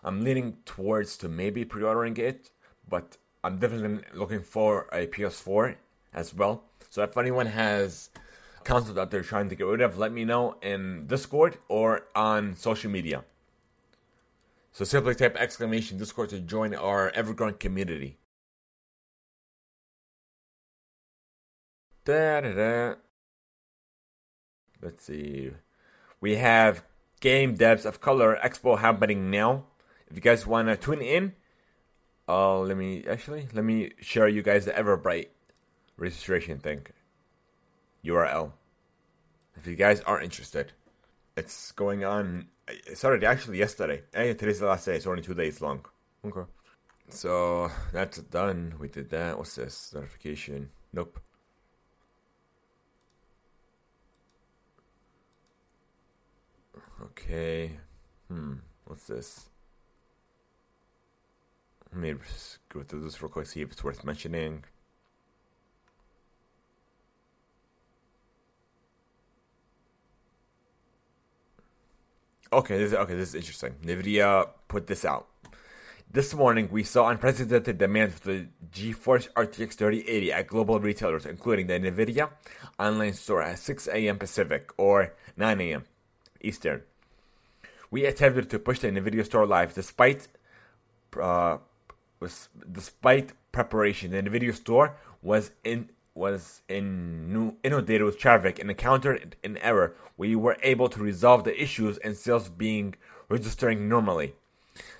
I'm 0.03 0.21
leaning 0.21 0.58
towards 0.65 1.17
to 1.17 1.29
maybe 1.29 1.65
pre-ordering 1.65 2.17
it, 2.17 2.51
but 2.88 3.17
I'm 3.43 3.58
definitely 3.58 4.03
looking 4.13 4.41
for 4.41 4.88
a 4.91 5.08
PS4 5.08 5.75
as 6.13 6.34
well. 6.34 6.63
So 6.89 7.03
if 7.03 7.17
anyone 7.17 7.47
has 7.47 8.10
consoles 8.63 8.95
that 8.95 9.12
they're 9.12 9.23
trying 9.23 9.49
to 9.49 9.55
get 9.55 9.65
rid 9.65 9.82
of, 9.82 9.97
let 9.97 10.12
me 10.12 10.25
know 10.25 10.55
in 10.62 11.08
Discord 11.08 11.58
or 11.67 12.05
on 12.15 12.55
social 12.55 12.91
media. 12.91 13.23
So 14.71 14.86
simply 14.86 15.15
type 15.15 15.36
exclamation 15.36 15.97
Discord 15.97 16.29
to 16.29 16.39
join 16.39 16.75
our 16.75 17.10
ever-growing 17.10 17.55
community. 17.55 18.18
Da, 22.05 22.41
da, 22.41 22.53
da. 22.53 22.95
Let's 24.81 25.03
see. 25.03 25.51
We 26.21 26.35
have 26.35 26.83
Game 27.19 27.57
Devs 27.57 27.85
of 27.85 28.01
Color 28.01 28.38
Expo 28.43 28.79
happening 28.79 29.29
now. 29.29 29.65
If 30.09 30.15
you 30.15 30.21
guys 30.21 30.47
want 30.47 30.69
to 30.69 30.77
tune 30.77 31.01
in, 31.01 31.33
uh, 32.27 32.59
let 32.59 32.77
me 32.77 33.03
actually 33.09 33.47
let 33.53 33.65
me 33.65 33.91
share 33.99 34.27
you 34.27 34.41
guys 34.41 34.65
the 34.65 34.71
Eventbrite 34.71 35.27
registration 35.97 36.59
thing 36.59 36.85
URL. 38.05 38.53
If 39.57 39.67
you 39.67 39.75
guys 39.75 40.01
are 40.01 40.21
interested, 40.21 40.71
it's 41.35 41.71
going 41.73 42.05
on. 42.05 42.47
It 42.67 42.97
started 42.97 43.23
actually 43.23 43.57
yesterday. 43.59 44.03
Hey, 44.13 44.33
today's 44.33 44.59
the 44.59 44.67
last 44.67 44.85
day. 44.85 44.95
It's 44.95 45.07
only 45.07 45.21
two 45.21 45.33
days 45.33 45.62
long. 45.62 45.85
Okay. 46.25 46.49
So 47.09 47.69
that's 47.91 48.19
done. 48.19 48.75
We 48.79 48.88
did 48.88 49.09
that. 49.09 49.38
What's 49.38 49.55
this? 49.55 49.91
Notification. 49.93 50.69
Nope. 50.93 51.19
Okay. 57.01 57.71
Hmm. 58.27 58.55
What's 58.85 59.07
this? 59.07 59.49
Maybe 61.93 62.19
just 62.19 62.59
go 62.69 62.83
through 62.83 63.01
this 63.01 63.21
real 63.21 63.29
quick, 63.29 63.47
see 63.47 63.62
if 63.62 63.71
it's 63.71 63.83
worth 63.83 64.03
mentioning. 64.03 64.63
Okay, 72.51 72.77
this 72.77 72.91
is, 72.91 72.97
okay, 72.97 73.15
this 73.15 73.29
is 73.29 73.35
interesting. 73.35 73.75
Nvidia 73.83 74.49
put 74.67 74.88
this 74.88 75.05
out. 75.05 75.27
This 76.12 76.33
morning, 76.33 76.67
we 76.71 76.83
saw 76.83 77.09
unprecedented 77.09 77.77
demand 77.77 78.13
for 78.13 78.33
the 78.33 78.47
GeForce 78.71 79.31
RTX 79.33 79.73
3080 79.73 80.33
at 80.33 80.47
global 80.47 80.79
retailers, 80.79 81.27
including 81.27 81.67
the 81.67 81.79
Nvidia 81.79 82.29
online 82.79 83.13
store 83.13 83.43
at 83.43 83.59
6 83.59 83.88
a.m. 83.89 84.17
Pacific 84.17 84.71
or 84.77 85.13
9 85.38 85.62
a.m. 85.62 85.83
Eastern. 86.41 86.81
We 87.91 88.06
attempted 88.06 88.49
to 88.52 88.60
push 88.60 88.80
the 88.80 88.89
NVIDIA 88.89 89.25
store 89.25 89.45
live 89.45 89.73
despite 89.73 90.28
uh, 91.19 91.58
despite 92.71 93.34
preparation. 93.52 94.12
The 94.12 94.21
NVIDIA 94.21 94.54
store 94.54 94.95
was 95.21 95.52
in 95.63 95.89
was 96.13 96.62
in 96.67 97.56
inundated 97.63 98.04
with 98.04 98.19
traffic 98.19 98.60
and 98.60 98.69
encountered 98.69 99.36
an 99.43 99.58
error. 99.58 99.95
We 100.17 100.36
were 100.36 100.58
able 100.63 100.89
to 100.89 100.99
resolve 100.99 101.43
the 101.43 101.62
issues 101.62 101.97
and 101.99 102.15
sales 102.15 102.49
being 102.49 102.95
registering 103.30 103.88
normally. 103.88 104.36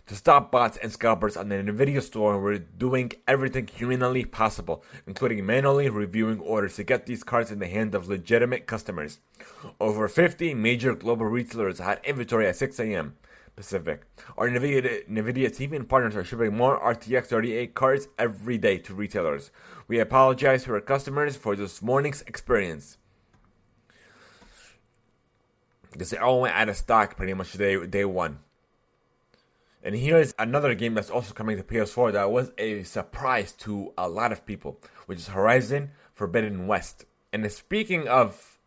To 0.08 0.16
stop 0.16 0.52
bots 0.52 0.78
and 0.78 0.92
scalpers 0.92 1.38
on 1.38 1.50
the 1.50 1.56
NVIDIA 1.56 2.02
store, 2.02 2.42
we're 2.42 2.58
doing 2.58 3.12
everything 3.28 3.68
humanly 3.68 4.26
possible, 4.26 4.84
including 5.06 5.46
manually 5.46 5.88
reviewing 5.90 6.40
orders 6.40 6.78
to 6.78 6.84
get 6.84 7.06
these 7.06 7.24
cards 7.24 7.52
in 7.52 7.60
the 7.60 7.68
hands 7.68 7.94
of 7.94 8.10
legitimate 8.10 8.66
customers. 8.66 9.20
Over 9.80 10.08
50 10.08 10.56
major 10.56 10.96
global 10.96 11.28
retailers 11.28 11.78
had 11.78 12.02
inventory 12.04 12.48
at 12.48 12.56
6 12.56 12.80
a.m. 12.80 13.18
Pacific. 13.56 14.04
Our 14.38 14.50
NVIDIA, 14.50 15.08
NVIDIA 15.10 15.56
team 15.56 15.74
and 15.74 15.88
partners 15.88 16.16
are 16.16 16.24
shipping 16.24 16.56
more 16.56 16.80
RTX 16.80 17.26
3080 17.28 17.68
cards 17.74 18.08
every 18.18 18.58
day 18.58 18.78
to 18.80 18.94
retailers. 18.94 19.52
We 19.88 20.00
apologize 20.00 20.64
to 20.64 20.74
our 20.74 20.82
customers 20.82 21.36
for 21.36 21.56
this 21.56 21.82
morning's 21.82 22.22
experience. 22.22 22.98
Because 25.92 26.10
they 26.10 26.18
all 26.18 26.42
went 26.42 26.56
out 26.56 26.70
of 26.70 26.78
stock 26.78 27.18
pretty 27.18 27.34
much 27.34 27.54
day, 27.54 27.86
day 27.86 28.06
one. 28.06 28.40
And 29.90 29.98
here's 29.98 30.36
another 30.38 30.76
game 30.76 30.94
that's 30.94 31.10
also 31.10 31.34
coming 31.34 31.58
to 31.58 31.64
PS4 31.64 32.14
that 32.14 32.30
was 32.30 32.52
a 32.60 32.84
surprise 32.84 33.54
to 33.54 33.92
a 33.98 34.08
lot 34.08 34.32
of 34.32 34.46
people, 34.46 34.80
which 35.08 35.18
is 35.18 35.30
Horizon 35.30 35.90
Forbidden 36.14 36.68
West. 36.68 37.06
And 37.34 37.52
speaking 37.52 38.08
of 38.08 38.60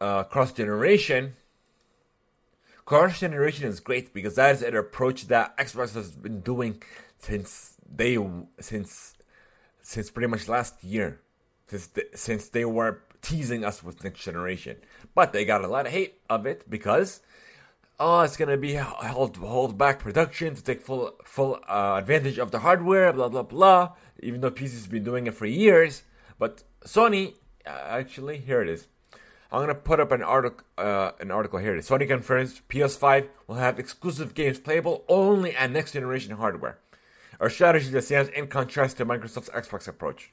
uh, 0.00 0.22
cross 0.24 0.54
generation, 0.54 1.36
cross 2.86 3.20
generation 3.20 3.68
is 3.68 3.80
great 3.80 4.14
because 4.14 4.36
that 4.36 4.54
is 4.54 4.62
an 4.62 4.74
approach 4.74 5.26
that 5.26 5.54
Xbox 5.58 5.92
has 5.92 6.12
been 6.12 6.40
doing 6.40 6.82
since 7.18 7.76
they 7.94 8.16
since 8.60 9.12
since 9.82 10.10
pretty 10.10 10.28
much 10.28 10.48
last 10.48 10.82
year, 10.82 11.20
since 11.66 11.88
the, 11.88 12.06
since 12.14 12.48
they 12.48 12.64
were 12.64 13.02
teasing 13.20 13.62
us 13.62 13.82
with 13.82 14.02
next 14.02 14.24
generation. 14.24 14.78
But 15.14 15.34
they 15.34 15.44
got 15.44 15.64
a 15.64 15.68
lot 15.68 15.84
of 15.84 15.92
hate 15.92 16.14
of 16.30 16.46
it 16.46 16.70
because 16.70 17.20
oh, 17.98 18.20
it's 18.20 18.36
gonna 18.36 18.56
be 18.56 18.74
hold 18.74 19.36
hold 19.36 19.78
back 19.78 19.98
production 19.98 20.54
to 20.54 20.62
take 20.62 20.80
full 20.80 21.12
full 21.24 21.60
uh, 21.68 21.96
advantage 21.98 22.38
of 22.38 22.50
the 22.50 22.60
hardware, 22.60 23.12
blah 23.12 23.28
blah 23.28 23.42
blah. 23.42 23.92
Even 24.20 24.40
though 24.40 24.50
PC's 24.50 24.86
been 24.86 25.04
doing 25.04 25.26
it 25.26 25.34
for 25.34 25.46
years, 25.46 26.02
but 26.38 26.62
Sony 26.84 27.34
uh, 27.66 27.70
actually 27.70 28.38
here 28.38 28.62
it 28.62 28.68
is. 28.68 28.86
I'm 29.52 29.60
gonna 29.60 29.74
put 29.74 30.00
up 30.00 30.10
an 30.12 30.22
article. 30.22 30.66
Uh, 30.76 31.12
an 31.20 31.30
article 31.30 31.58
here. 31.58 31.76
Sony 31.76 32.08
confirms 32.08 32.60
PS5 32.68 33.28
will 33.46 33.56
have 33.56 33.78
exclusive 33.78 34.34
games 34.34 34.58
playable 34.58 35.04
only 35.08 35.54
at 35.54 35.70
next 35.70 35.92
generation 35.92 36.36
hardware. 36.36 36.78
A 37.40 37.50
strategy 37.50 37.90
that 37.90 38.02
stands 38.02 38.30
in 38.30 38.46
contrast 38.46 38.96
to 38.96 39.06
Microsoft's 39.06 39.50
Xbox 39.50 39.88
approach. 39.88 40.32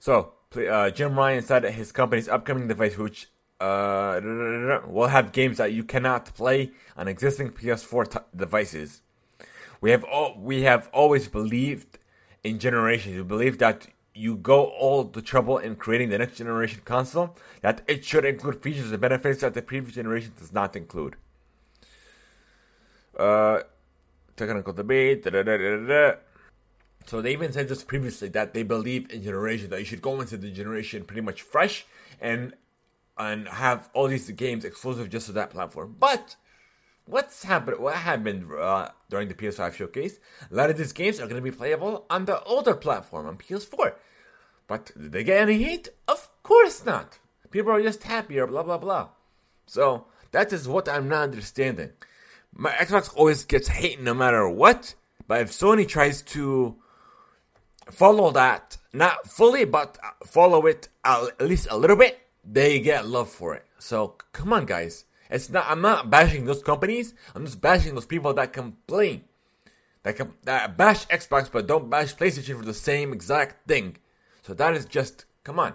So, 0.00 0.32
uh, 0.56 0.90
Jim 0.90 1.16
Ryan 1.16 1.42
said 1.42 1.62
that 1.62 1.72
his 1.72 1.92
company's 1.92 2.28
upcoming 2.28 2.68
device, 2.68 2.98
which 2.98 3.28
uh, 3.60 4.20
we'll 4.86 5.08
have 5.08 5.32
games 5.32 5.58
that 5.58 5.72
you 5.72 5.84
cannot 5.84 6.34
play 6.34 6.72
on 6.96 7.08
existing 7.08 7.50
PS4 7.50 8.10
t- 8.10 8.18
devices. 8.34 9.02
We 9.80 9.90
have 9.90 10.04
all, 10.04 10.36
we 10.38 10.62
have 10.62 10.88
always 10.92 11.28
believed 11.28 11.98
in 12.42 12.58
generations. 12.58 13.16
We 13.16 13.22
believe 13.22 13.58
that 13.58 13.86
you 14.14 14.36
go 14.36 14.66
all 14.66 15.04
the 15.04 15.22
trouble 15.22 15.58
in 15.58 15.76
creating 15.76 16.08
the 16.08 16.18
next 16.18 16.36
generation 16.36 16.80
console, 16.84 17.36
that 17.62 17.82
it 17.88 18.04
should 18.04 18.24
include 18.24 18.62
features 18.62 18.92
and 18.92 19.00
benefits 19.00 19.40
that 19.40 19.54
the 19.54 19.62
previous 19.62 19.94
generation 19.94 20.32
does 20.38 20.52
not 20.52 20.76
include. 20.76 21.16
Uh, 23.18 23.60
technical 24.36 24.72
debate. 24.72 25.24
Da, 25.24 25.30
da, 25.30 25.42
da, 25.42 26.12
so 27.06 27.20
they 27.20 27.32
even 27.32 27.52
said 27.52 27.68
this 27.68 27.84
previously 27.84 28.28
that 28.28 28.54
they 28.54 28.62
believe 28.62 29.10
in 29.10 29.22
generation 29.22 29.70
that 29.70 29.78
you 29.78 29.84
should 29.84 30.02
go 30.02 30.20
into 30.20 30.36
the 30.36 30.50
generation 30.50 31.04
pretty 31.04 31.20
much 31.20 31.42
fresh 31.42 31.86
and 32.20 32.54
and 33.16 33.48
have 33.48 33.90
all 33.92 34.08
these 34.08 34.30
games 34.30 34.64
exclusive 34.64 35.10
just 35.10 35.26
to 35.26 35.32
that 35.32 35.50
platform. 35.50 35.96
But 35.98 36.36
what's 37.06 37.44
happened? 37.44 37.78
What 37.78 37.94
happened 37.94 38.50
uh, 38.52 38.88
during 39.08 39.28
the 39.28 39.34
PS5 39.34 39.74
showcase? 39.74 40.18
A 40.50 40.54
lot 40.54 40.70
of 40.70 40.76
these 40.76 40.92
games 40.92 41.20
are 41.20 41.26
going 41.26 41.42
to 41.42 41.50
be 41.50 41.56
playable 41.56 42.06
on 42.10 42.24
the 42.24 42.42
older 42.44 42.74
platform 42.74 43.26
on 43.26 43.36
PS4. 43.36 43.94
But 44.66 44.92
did 44.96 45.12
they 45.12 45.24
get 45.24 45.42
any 45.42 45.62
hate? 45.62 45.88
Of 46.08 46.28
course 46.42 46.84
not. 46.84 47.18
People 47.50 47.72
are 47.72 47.82
just 47.82 48.02
happier. 48.02 48.46
Blah 48.46 48.62
blah 48.62 48.78
blah. 48.78 49.08
So 49.66 50.06
that 50.32 50.52
is 50.52 50.66
what 50.66 50.88
I'm 50.88 51.08
not 51.08 51.22
understanding. 51.22 51.90
My 52.52 52.70
Xbox 52.70 53.14
always 53.14 53.44
gets 53.44 53.68
hate 53.68 54.00
no 54.00 54.14
matter 54.14 54.48
what. 54.48 54.94
But 55.26 55.42
if 55.42 55.50
Sony 55.50 55.86
tries 55.86 56.22
to 56.22 56.76
follow 57.90 58.30
that, 58.32 58.78
not 58.92 59.26
fully, 59.28 59.64
but 59.64 59.98
follow 60.26 60.66
it 60.66 60.88
at 61.04 61.40
least 61.40 61.68
a 61.70 61.76
little 61.76 61.96
bit, 61.96 62.18
they 62.44 62.80
get 62.80 63.06
love 63.06 63.30
for 63.30 63.54
it. 63.54 63.64
So 63.78 64.14
come 64.32 64.52
on, 64.52 64.66
guys. 64.66 65.04
It's 65.30 65.50
not. 65.50 65.66
I'm 65.68 65.80
not 65.80 66.10
bashing 66.10 66.44
those 66.44 66.62
companies. 66.62 67.14
I'm 67.34 67.44
just 67.44 67.60
bashing 67.60 67.94
those 67.94 68.06
people 68.06 68.32
that 68.34 68.52
complain, 68.52 69.24
that 70.02 70.16
com- 70.16 70.34
that 70.44 70.76
bash 70.76 71.06
Xbox 71.06 71.50
but 71.50 71.66
don't 71.66 71.90
bash 71.90 72.14
PlayStation 72.14 72.58
for 72.58 72.64
the 72.64 72.74
same 72.74 73.12
exact 73.12 73.66
thing. 73.66 73.96
So 74.42 74.54
that 74.54 74.74
is 74.74 74.84
just 74.84 75.24
come 75.42 75.58
on. 75.58 75.74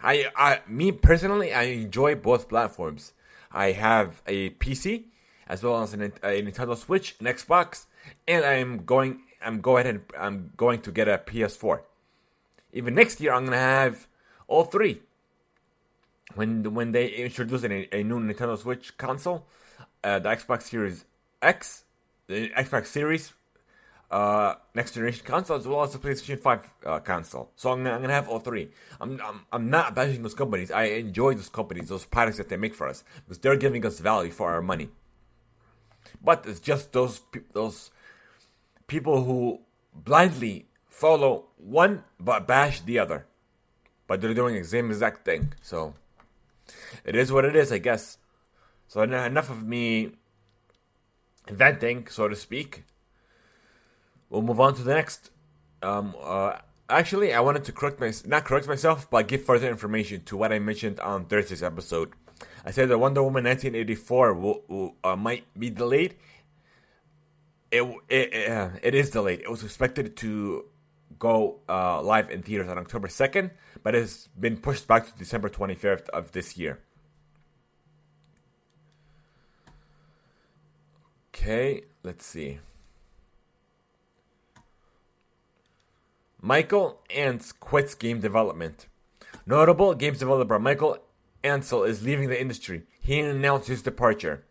I, 0.00 0.26
I, 0.36 0.60
me 0.68 0.92
personally, 0.92 1.52
I 1.52 1.64
enjoy 1.64 2.14
both 2.14 2.48
platforms. 2.48 3.12
I 3.50 3.72
have 3.72 4.22
a 4.26 4.50
PC 4.50 5.04
as 5.48 5.62
well 5.62 5.82
as 5.82 5.94
an, 5.94 6.02
a 6.02 6.42
Nintendo 6.42 6.76
Switch, 6.76 7.16
an 7.18 7.26
Xbox, 7.26 7.86
and 8.26 8.44
I'm 8.44 8.84
going 8.84 9.22
I'm 9.40 9.60
go 9.60 9.76
ahead 9.76 9.86
and 9.86 10.00
I'm 10.18 10.52
going 10.56 10.80
to 10.82 10.92
get 10.92 11.08
a 11.08 11.18
PS4. 11.18 11.80
Even 12.72 12.94
next 12.94 13.20
year, 13.20 13.32
I'm 13.32 13.44
gonna 13.44 13.56
have 13.56 14.06
all 14.46 14.64
three. 14.64 15.02
When 16.34 16.74
when 16.74 16.92
they 16.92 17.08
introduce 17.08 17.64
a, 17.64 17.96
a 17.96 18.02
new 18.02 18.20
Nintendo 18.20 18.58
Switch 18.58 18.96
console, 18.96 19.46
uh, 20.04 20.18
the 20.18 20.28
Xbox 20.28 20.62
Series 20.62 21.04
X, 21.40 21.84
the 22.26 22.50
Xbox 22.50 22.86
Series, 22.86 23.32
uh, 24.10 24.54
next 24.74 24.92
generation 24.92 25.24
console, 25.24 25.56
as 25.56 25.66
well 25.66 25.82
as 25.82 25.92
the 25.92 25.98
PlayStation 25.98 26.38
Five 26.38 26.68
uh, 26.84 26.98
console. 27.00 27.50
So 27.56 27.72
I'm, 27.72 27.86
I'm, 27.86 28.00
gonna 28.00 28.12
have 28.12 28.28
all 28.28 28.40
three. 28.40 28.70
I'm, 29.00 29.20
I'm 29.24 29.40
I'm 29.52 29.70
not 29.70 29.94
bashing 29.94 30.22
those 30.22 30.34
companies. 30.34 30.70
I 30.70 30.84
enjoy 30.84 31.34
those 31.34 31.48
companies, 31.48 31.88
those 31.88 32.04
products 32.04 32.38
that 32.38 32.48
they 32.48 32.56
make 32.56 32.74
for 32.74 32.88
us, 32.88 33.04
because 33.24 33.38
they're 33.38 33.56
giving 33.56 33.84
us 33.84 33.98
value 33.98 34.30
for 34.30 34.50
our 34.50 34.62
money. 34.62 34.90
But 36.22 36.44
it's 36.46 36.60
just 36.60 36.92
those 36.92 37.20
those 37.52 37.90
people 38.86 39.24
who 39.24 39.60
blindly 39.94 40.66
follow 40.88 41.46
one 41.56 42.04
but 42.18 42.46
bash 42.46 42.80
the 42.80 42.98
other. 42.98 43.26
But 44.06 44.20
they're 44.20 44.34
doing 44.34 44.54
the 44.54 44.64
same 44.64 44.90
exact 44.90 45.24
thing. 45.24 45.52
So 45.60 45.94
it 47.04 47.16
is 47.16 47.32
what 47.32 47.44
it 47.44 47.56
is, 47.56 47.72
I 47.72 47.78
guess. 47.78 48.18
So 48.86 49.02
enough 49.02 49.50
of 49.50 49.66
me 49.66 50.12
venting, 51.48 52.06
so 52.08 52.28
to 52.28 52.36
speak. 52.36 52.84
We'll 54.30 54.42
move 54.42 54.60
on 54.60 54.74
to 54.74 54.82
the 54.82 54.94
next. 54.94 55.30
Um, 55.82 56.14
uh, 56.20 56.58
actually, 56.88 57.32
I 57.32 57.40
wanted 57.40 57.64
to 57.64 57.72
correct 57.72 58.00
my 58.00 58.12
not 58.26 58.44
correct 58.44 58.66
myself, 58.66 59.10
but 59.10 59.28
give 59.28 59.44
further 59.44 59.68
information 59.68 60.22
to 60.24 60.36
what 60.36 60.52
I 60.52 60.58
mentioned 60.58 61.00
on 61.00 61.26
Thursday's 61.26 61.62
episode. 61.62 62.12
I 62.64 62.70
said 62.70 62.88
that 62.88 62.98
Wonder 62.98 63.22
Woman 63.22 63.44
1984 63.44 64.34
will, 64.34 64.62
will 64.68 64.94
uh, 65.02 65.16
might 65.16 65.44
be 65.58 65.70
delayed 65.70 66.16
it 67.70 67.82
it 68.08 68.50
uh, 68.50 68.70
it 68.82 68.94
is 68.94 69.10
delayed. 69.10 69.40
It 69.40 69.50
was 69.50 69.62
expected 69.62 70.16
to 70.18 70.64
go 71.18 71.60
uh, 71.68 72.00
live 72.02 72.30
in 72.30 72.42
theaters 72.42 72.68
on 72.68 72.78
October 72.78 73.08
second, 73.08 73.50
but 73.82 73.94
it's 73.94 74.28
been 74.38 74.56
pushed 74.56 74.86
back 74.86 75.06
to 75.06 75.18
December 75.18 75.48
twenty 75.48 75.74
fifth 75.74 76.08
of 76.10 76.32
this 76.32 76.56
year. 76.56 76.80
Okay, 81.34 81.82
let's 82.02 82.26
see. 82.26 82.58
Michael 86.40 87.00
Ants 87.14 87.52
quits 87.52 87.94
game 87.94 88.20
development. 88.20 88.86
Notable 89.46 89.94
games 89.94 90.18
developer 90.18 90.58
Michael 90.58 90.98
Ancel 91.42 91.88
is 91.88 92.02
leaving 92.02 92.28
the 92.28 92.40
industry. 92.40 92.82
He 93.00 93.20
announced 93.20 93.68
his 93.68 93.82
departure 93.82 94.44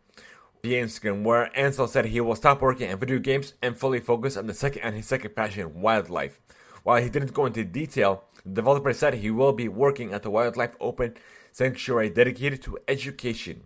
via 0.64 0.84
Instagram, 0.84 1.24
where 1.24 1.52
Ancel 1.56 1.88
said 1.88 2.06
he 2.06 2.20
will 2.20 2.36
stop 2.36 2.62
working 2.62 2.92
on 2.92 3.00
video 3.00 3.20
games 3.20 3.54
and 3.62 3.78
fully 3.78 4.00
focus 4.00 4.36
on 4.36 4.48
the 4.48 4.54
second 4.54 4.82
and 4.82 4.96
his 4.96 5.06
second 5.06 5.36
passion, 5.36 5.82
wildlife. 5.82 6.40
While 6.84 7.02
he 7.02 7.10
didn't 7.10 7.34
go 7.34 7.46
into 7.46 7.64
detail, 7.64 8.24
the 8.48 8.62
developer 8.62 8.94
said 8.94 9.16
he 9.16 9.30
will 9.30 9.54
be 9.54 9.68
working 9.68 10.14
at 10.14 10.24
the 10.24 10.32
Wildlife 10.32 10.76
Open 10.80 11.16
Sanctuary 11.52 12.10
dedicated 12.10 12.62
to 12.64 12.78
education. 12.88 13.64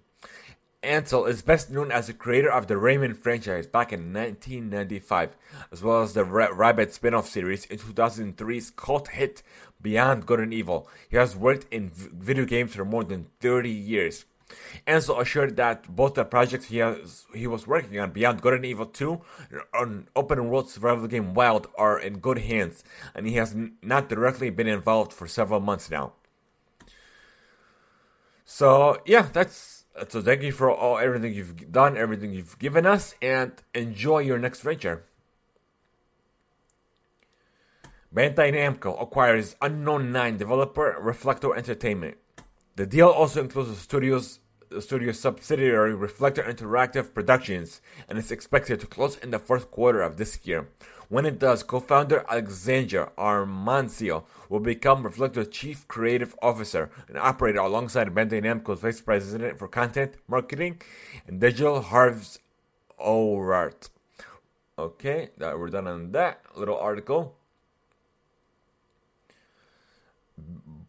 Ancel 0.82 1.30
is 1.30 1.44
best 1.44 1.70
known 1.70 1.92
as 1.92 2.08
the 2.08 2.14
creator 2.14 2.52
of 2.52 2.66
the 2.66 2.74
Rayman 2.74 3.16
franchise 3.16 3.68
back 3.68 3.94
in 3.94 4.12
1995, 4.12 5.36
as 5.72 5.84
well 5.84 6.02
as 6.02 6.14
the 6.14 6.26
Rabbit 6.26 6.92
spin-off 6.94 7.30
series 7.30 7.66
in 7.66 7.78
2003's 7.78 8.72
cult 8.72 9.10
hit 9.10 9.44
Beyond 9.80 10.26
Good 10.26 10.40
and 10.40 10.52
Evil. 10.52 10.90
He 11.08 11.18
has 11.18 11.36
worked 11.36 11.72
in 11.72 11.92
video 11.94 12.46
games 12.46 12.74
for 12.74 12.84
more 12.84 13.04
than 13.04 13.28
30 13.42 13.70
years. 13.70 14.26
Ancel 14.88 15.20
assured 15.20 15.56
that 15.58 15.94
both 15.94 16.16
the 16.16 16.26
projects 16.26 16.66
he 16.66 16.78
has 16.78 17.26
he 17.34 17.48
was 17.48 17.68
working 17.68 18.00
on, 18.00 18.12
Beyond 18.12 18.42
Good 18.42 18.54
and 18.54 18.66
Evil 18.66 18.86
2, 18.86 19.22
and 19.74 20.08
open 20.16 20.50
world 20.50 20.70
survival 20.70 21.08
game 21.08 21.34
Wild, 21.34 21.68
are 21.78 22.00
in 22.00 22.20
good 22.20 22.40
hands, 22.40 22.84
and 23.14 23.28
he 23.28 23.36
has 23.36 23.56
not 23.82 24.10
directly 24.10 24.50
been 24.50 24.68
involved 24.68 25.14
for 25.14 25.28
several 25.28 25.60
months 25.60 25.90
now. 25.90 26.14
So 28.46 29.02
yeah, 29.06 29.28
that's 29.32 29.86
so. 30.10 30.22
Thank 30.22 30.42
you 30.42 30.52
for 30.52 30.70
all 30.70 30.98
everything 30.98 31.34
you've 31.34 31.72
done, 31.72 31.96
everything 31.98 32.34
you've 32.34 32.60
given 32.60 32.86
us, 32.86 33.16
and 33.22 33.54
enjoy 33.74 34.20
your 34.20 34.40
next 34.40 34.62
venture. 34.62 35.06
Bandai 38.14 38.52
Namco 38.52 39.02
acquires 39.02 39.56
Unknown 39.62 40.12
Nine 40.12 40.36
developer 40.36 40.98
Reflector 41.00 41.56
Entertainment. 41.56 42.18
The 42.78 42.86
deal 42.86 43.10
also 43.10 43.42
includes 43.42 43.70
the 43.70 43.76
studio's 43.76 44.40
studio 44.80 45.12
subsidiary 45.12 45.94
Reflector 45.94 46.42
Interactive 46.44 47.14
Productions 47.14 47.82
and 48.08 48.18
is 48.18 48.32
expected 48.32 48.80
to 48.80 48.88
close 48.88 49.18
in 49.18 49.32
the 49.32 49.40
fourth 49.40 49.70
quarter 49.70 50.02
of 50.02 50.16
this 50.16 50.40
year. 50.46 50.70
When 51.10 51.26
it 51.26 51.40
does, 51.40 51.64
co-founder 51.64 52.26
Alexandre 52.30 53.12
Amancio 53.18 54.24
will 54.48 54.62
become 54.62 55.04
Reflector's 55.04 55.50
chief 55.50 55.86
creative 55.90 56.34
officer 56.42 56.90
and 57.10 57.18
operator 57.18 57.60
alongside 57.60 58.16
Bandai 58.16 58.42
Namco's 58.42 58.80
vice 58.80 59.02
president 59.02 59.60
for 59.60 59.68
content, 59.68 60.14
marketing, 60.30 60.82
and 61.28 61.42
digital 61.42 61.82
Harv's 61.82 62.40
Orart. 62.98 63.90
Okay, 64.80 65.32
that 65.38 65.60
we're 65.60 65.70
done 65.70 65.88
on 65.88 66.14
that 66.14 66.46
little 66.56 66.78
article. 66.78 67.36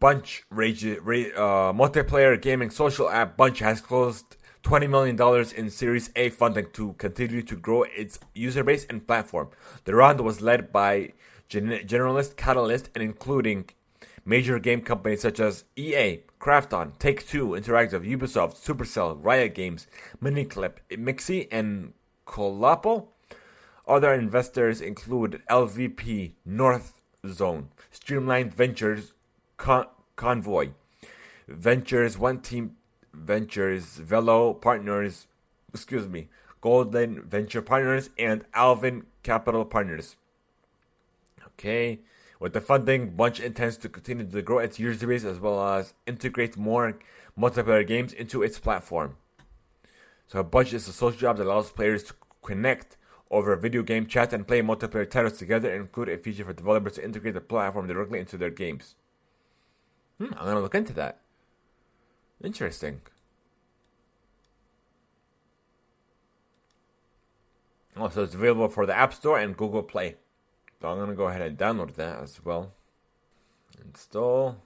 Bunch 0.03 0.43
rage, 0.49 0.83
uh, 0.83 1.71
multiplayer 1.71 2.35
gaming 2.41 2.69
social 2.71 3.09
app 3.09 3.37
Bunch 3.37 3.59
has 3.59 3.79
closed 3.79 4.35
$20 4.63 4.89
million 4.89 5.15
in 5.55 5.69
Series 5.69 6.09
A 6.17 6.29
funding 6.29 6.67
to 6.73 6.91
continue 6.97 7.41
to 7.43 7.55
grow 7.55 7.83
its 7.83 8.19
user 8.35 8.65
base 8.65 8.85
and 8.89 9.07
platform. 9.07 9.47
The 9.85 9.95
round 9.95 10.19
was 10.19 10.41
led 10.41 10.73
by 10.73 11.13
gen- 11.47 11.87
generalist 11.87 12.35
Catalyst 12.35 12.89
and 12.93 13.01
including 13.01 13.69
major 14.25 14.59
game 14.59 14.81
companies 14.81 15.21
such 15.21 15.39
as 15.39 15.63
EA, 15.77 16.23
Krafton, 16.37 16.99
Take 16.99 17.25
Two, 17.25 17.51
Interactive, 17.51 18.05
Ubisoft, 18.05 18.61
Supercell, 18.61 19.17
Riot 19.23 19.55
Games, 19.55 19.87
Miniclip, 20.21 20.79
Mixi, 20.91 21.47
and 21.49 21.93
Colapo. 22.27 23.07
Other 23.87 24.13
investors 24.13 24.81
include 24.81 25.41
LVP, 25.49 26.33
North 26.43 26.99
Zone, 27.25 27.69
Streamlined 27.89 28.53
Ventures, 28.53 29.12
Con- 29.63 29.87
Convoy, 30.17 30.71
Ventures, 31.47 32.17
One 32.17 32.41
Team 32.41 32.75
Ventures, 33.13 33.95
Velo 33.95 34.53
Partners, 34.53 35.27
excuse 35.73 36.09
me, 36.09 36.27
Golden 36.59 37.21
Venture 37.21 37.61
Partners, 37.61 38.09
and 38.19 38.43
Alven 38.51 39.03
Capital 39.23 39.63
Partners. 39.63 40.17
Okay, 41.47 42.01
with 42.41 42.51
the 42.51 42.59
funding, 42.59 43.11
Bunch 43.11 43.39
intends 43.39 43.77
to 43.77 43.87
continue 43.87 44.29
to 44.29 44.41
grow 44.41 44.59
its 44.59 44.79
user 44.79 45.07
base 45.07 45.23
as 45.23 45.39
well 45.39 45.65
as 45.65 45.93
integrate 46.05 46.57
more 46.57 46.99
multiplayer 47.39 47.87
games 47.87 48.11
into 48.11 48.43
its 48.43 48.59
platform. 48.59 49.15
So, 50.27 50.43
Bunch 50.43 50.73
is 50.73 50.89
a 50.89 50.91
social 50.91 51.21
job 51.21 51.37
that 51.37 51.47
allows 51.47 51.71
players 51.71 52.03
to 52.03 52.13
connect 52.43 52.97
over 53.31 53.55
video 53.55 53.81
game 53.81 54.07
chat 54.07 54.33
and 54.33 54.45
play 54.45 54.61
multiplayer 54.61 55.09
titles 55.09 55.37
together 55.37 55.71
and 55.71 55.83
include 55.83 56.09
a 56.09 56.17
feature 56.17 56.43
for 56.43 56.51
developers 56.51 56.95
to 56.95 57.05
integrate 57.05 57.35
the 57.35 57.39
platform 57.39 57.87
directly 57.87 58.19
into 58.19 58.37
their 58.37 58.49
games. 58.49 58.95
Hmm, 60.17 60.33
I'm 60.37 60.45
gonna 60.45 60.61
look 60.61 60.75
into 60.75 60.93
that. 60.93 61.19
Interesting. 62.43 63.01
Oh, 67.95 68.09
so 68.09 68.23
it's 68.23 68.33
available 68.33 68.69
for 68.69 68.85
the 68.85 68.95
App 68.95 69.13
Store 69.13 69.39
and 69.39 69.55
Google 69.55 69.83
Play. 69.83 70.15
So 70.81 70.89
I'm 70.89 70.97
gonna 70.97 71.13
go 71.13 71.27
ahead 71.27 71.41
and 71.41 71.57
download 71.57 71.95
that 71.95 72.21
as 72.21 72.43
well. 72.43 72.73
Install. 73.83 74.57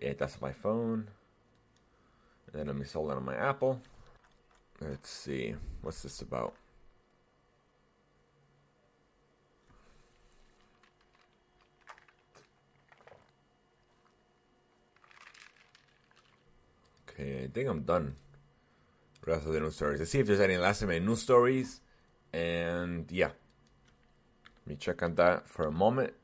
Yeah, 0.00 0.14
that's 0.18 0.40
my 0.40 0.52
phone. 0.52 1.08
And 2.46 2.68
then 2.68 2.74
me 2.74 2.82
install 2.82 3.10
it 3.10 3.16
on 3.16 3.24
my 3.24 3.36
Apple. 3.36 3.80
Let's 4.80 5.10
see. 5.10 5.54
What's 5.82 6.02
this 6.02 6.22
about? 6.22 6.54
Okay, 17.20 17.44
I 17.44 17.48
think 17.48 17.68
I'm 17.68 17.82
done. 17.82 18.14
Rest 19.26 19.46
of 19.46 19.52
the 19.52 19.60
news 19.60 19.76
stories. 19.76 19.98
Let's 19.98 20.10
see 20.10 20.20
if 20.20 20.26
there's 20.26 20.40
any 20.40 20.56
last 20.56 20.82
minute 20.82 21.04
news 21.04 21.22
stories. 21.22 21.80
And 22.32 23.10
yeah. 23.10 23.26
Let 23.26 24.66
me 24.66 24.76
check 24.76 25.02
on 25.02 25.14
that 25.16 25.46
for 25.46 25.66
a 25.66 25.72
moment. 25.72 26.14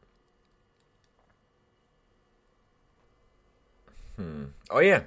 Hmm. 4.17 4.45
Oh 4.71 4.79
yeah. 4.79 5.03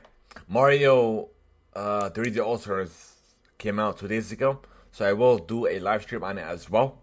Mario 0.48 1.30
uh 1.74 2.10
3D 2.12 2.44
All 2.44 2.58
Stars 2.58 3.16
came 3.58 3.80
out 3.80 3.98
two 3.98 4.08
days 4.08 4.32
ago. 4.32 4.60
So 4.92 5.06
I 5.06 5.14
will 5.14 5.40
do 5.40 5.68
a 5.68 5.80
live 5.80 6.04
stream 6.04 6.24
on 6.24 6.38
it 6.38 6.44
as 6.44 6.70
well. 6.70 7.00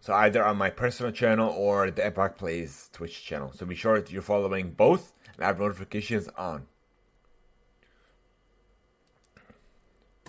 So 0.00 0.14
either 0.14 0.44
on 0.44 0.56
my 0.56 0.70
personal 0.70 1.12
channel 1.12 1.50
or 1.50 1.90
the 1.90 2.04
Epoch 2.06 2.38
Plays 2.38 2.88
Twitch 2.92 3.24
channel. 3.24 3.52
So 3.54 3.66
be 3.66 3.74
sure 3.74 4.00
that 4.00 4.10
you're 4.10 4.22
following 4.22 4.70
both 4.70 5.12
and 5.36 5.44
have 5.44 5.60
notifications 5.60 6.28
on. 6.36 6.66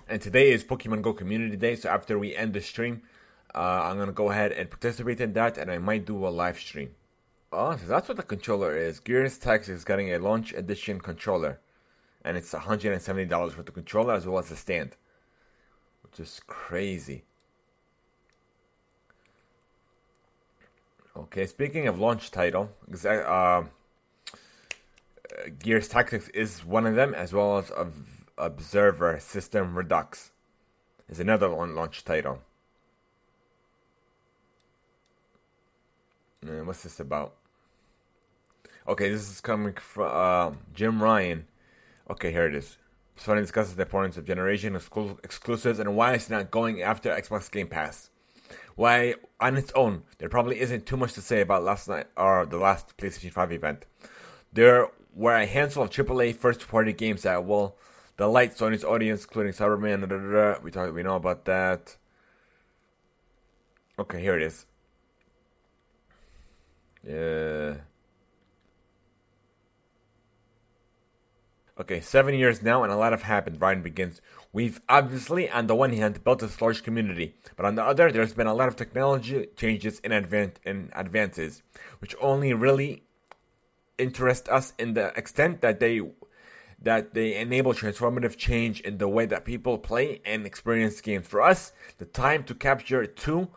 And 0.10 0.20
today 0.20 0.52
is 0.52 0.64
Pokemon 0.64 1.04
Go 1.04 1.14
Community 1.14 1.56
Day, 1.56 1.76
so 1.76 1.88
after 1.88 2.18
we 2.18 2.36
end 2.36 2.54
the 2.54 2.62
stream, 2.62 3.04
uh, 3.54 3.60
I'm 3.60 4.00
gonna 4.00 4.12
go 4.12 4.32
ahead 4.32 4.52
and 4.52 4.68
participate 4.68 5.22
in 5.22 5.34
that, 5.34 5.56
and 5.60 5.70
I 5.70 5.78
might 5.78 6.06
do 6.06 6.28
a 6.28 6.30
live 6.30 6.58
stream. 6.58 6.96
Oh, 7.54 7.78
so 7.78 7.86
that's 7.86 8.08
what 8.08 8.18
the 8.18 8.24
controller 8.24 8.76
is. 8.76 9.00
Gears 9.00 9.38
Tactics 9.38 9.70
is 9.70 9.84
getting 9.84 10.12
a 10.12 10.18
launch 10.18 10.52
edition 10.54 11.00
controller, 11.00 11.60
and 12.26 12.38
it's 12.38 12.52
$170 12.54 13.52
for 13.52 13.62
the 13.62 13.72
controller 13.72 14.16
as 14.16 14.26
well 14.26 14.40
as 14.40 14.50
the 14.50 14.56
stand, 14.56 14.96
which 16.02 16.20
is 16.20 16.42
crazy. 16.48 17.26
Okay, 21.16 21.46
speaking 21.46 21.88
of 21.88 22.00
launch 22.00 22.32
title, 22.32 22.72
uh, 23.06 23.64
Gears 25.60 25.88
Tactics 25.88 26.30
is 26.30 26.66
one 26.66 26.88
of 26.88 26.96
them, 26.96 27.14
as 27.14 27.32
well 27.32 27.60
as 27.60 27.70
a 27.70 27.86
Observer 28.40 29.20
System 29.20 29.76
Redux 29.76 30.32
is 31.10 31.20
another 31.20 31.50
one 31.50 31.76
launch 31.76 32.04
title. 32.06 32.40
And 36.42 36.66
what's 36.66 36.84
this 36.84 37.00
about? 37.00 37.36
Okay, 38.88 39.10
this 39.10 39.30
is 39.30 39.42
coming 39.42 39.74
from 39.74 40.10
uh, 40.12 40.56
Jim 40.74 41.04
Ryan. 41.04 41.48
Okay, 42.10 42.32
here 42.32 42.48
it 42.48 42.56
is. 42.56 42.78
Sony 43.20 43.42
discusses 43.42 43.76
the 43.76 43.84
importance 43.84 44.18
of 44.18 44.26
generation 44.26 44.76
exclusives 44.76 45.80
and 45.80 45.96
why 45.96 46.14
it's 46.14 46.30
not 46.30 46.50
going 46.50 46.82
after 46.82 47.10
Xbox 47.10 47.52
Game 47.52 47.68
Pass. 47.68 48.10
Why, 48.76 49.16
on 49.42 49.58
its 49.58 49.74
own, 49.76 50.04
there 50.20 50.30
probably 50.30 50.62
isn't 50.62 50.86
too 50.86 50.96
much 50.96 51.14
to 51.14 51.22
say 51.22 51.42
about 51.42 51.64
last 51.64 51.90
night 51.90 52.08
or 52.16 52.46
the 52.46 52.58
last 52.58 52.96
PlayStation 52.96 53.32
5 53.32 53.52
event. 53.52 53.86
There 54.54 54.88
were 55.14 55.36
a 55.36 55.46
handful 55.46 55.84
of 55.84 55.90
AAA 55.90 56.38
first-party 56.38 56.94
games 56.94 57.24
that 57.24 57.46
will 57.46 57.76
the 58.20 58.28
lights 58.28 58.62
on 58.62 58.74
his 58.74 58.84
audience, 58.84 59.24
including 59.24 59.54
Cyberman. 59.54 60.02
Da, 60.02 60.08
da, 60.08 60.18
da, 60.18 60.60
we 60.62 60.72
talk, 60.72 60.94
we 60.94 61.04
know 61.04 61.16
about 61.16 61.46
that. 61.46 61.96
Okay, 63.98 64.22
here 64.22 64.36
it 64.38 64.44
is. 64.44 64.66
Yeah. 67.02 67.76
Okay, 71.80 72.02
seven 72.02 72.36
years 72.36 72.62
now, 72.62 72.84
and 72.84 72.92
a 72.92 72.98
lot 72.98 73.14
have 73.14 73.24
happened. 73.24 73.62
Ryan 73.62 73.82
begins. 73.82 74.20
We've 74.52 74.82
obviously, 74.90 75.50
on 75.50 75.68
the 75.68 75.76
one 75.76 75.94
hand, 75.94 76.22
built 76.26 76.40
this 76.40 76.62
large 76.62 76.84
community, 76.84 77.36
but 77.56 77.66
on 77.66 77.76
the 77.76 77.84
other, 77.86 78.12
there's 78.12 78.34
been 78.34 78.48
a 78.48 78.54
lot 78.54 78.68
of 78.68 78.76
technology 78.76 79.48
changes 79.56 80.02
and, 80.04 80.12
advan- 80.12 80.58
and 80.66 80.92
advances, 80.94 81.64
which 82.00 82.18
only 82.20 82.54
really 82.54 83.04
interest 83.98 84.50
us 84.50 84.74
in 84.78 84.94
the 84.94 85.18
extent 85.18 85.62
that 85.62 85.80
they 85.80 86.02
that 86.82 87.14
they 87.14 87.36
enable 87.36 87.74
transformative 87.74 88.38
change 88.38 88.80
in 88.82 88.98
the 88.98 89.08
way 89.08 89.26
that 89.26 89.46
people 89.46 89.78
play 89.78 90.22
and 90.26 90.46
experience 90.46 91.02
games. 91.02 91.28
For 91.28 91.42
us, 91.42 91.74
the 91.98 92.06
time 92.06 92.44
to 92.46 92.56
capture 92.56 93.06
two, 93.06 93.50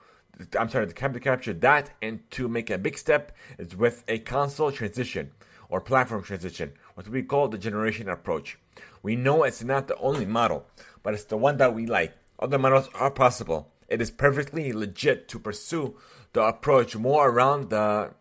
I'm 0.59 0.69
sorry, 0.69 0.87
the 0.87 0.93
time 0.93 1.13
to 1.13 1.21
capture 1.21 1.53
that 1.55 1.91
and 2.03 2.29
to 2.33 2.49
make 2.49 2.71
a 2.71 2.79
big 2.79 2.99
step 2.99 3.33
is 3.59 3.77
with 3.77 4.03
a 4.09 4.19
console 4.19 4.73
transition 4.73 5.31
or 5.69 5.81
platform 5.81 6.23
transition, 6.23 6.73
what 6.95 7.09
we 7.09 7.23
call 7.23 7.49
the 7.49 7.59
generation 7.59 8.09
approach. 8.09 8.59
We 9.03 9.17
know 9.17 9.45
it's 9.45 9.63
not 9.63 9.89
the 9.89 9.97
only 9.99 10.27
model, 10.27 10.67
but 11.03 11.15
it's 11.15 11.25
the 11.25 11.37
one 11.37 11.57
that 11.59 11.75
we 11.75 11.87
like. 11.87 12.15
Other 12.39 12.59
models 12.59 12.89
are 12.95 13.11
possible. 13.11 13.71
It 13.89 14.01
is 14.01 14.11
perfectly 14.11 14.73
legit 14.73 15.29
to 15.29 15.39
pursue 15.39 15.97
the 16.33 16.43
approach 16.43 16.97
more 16.97 17.29
around 17.29 17.71
the 17.71 18.15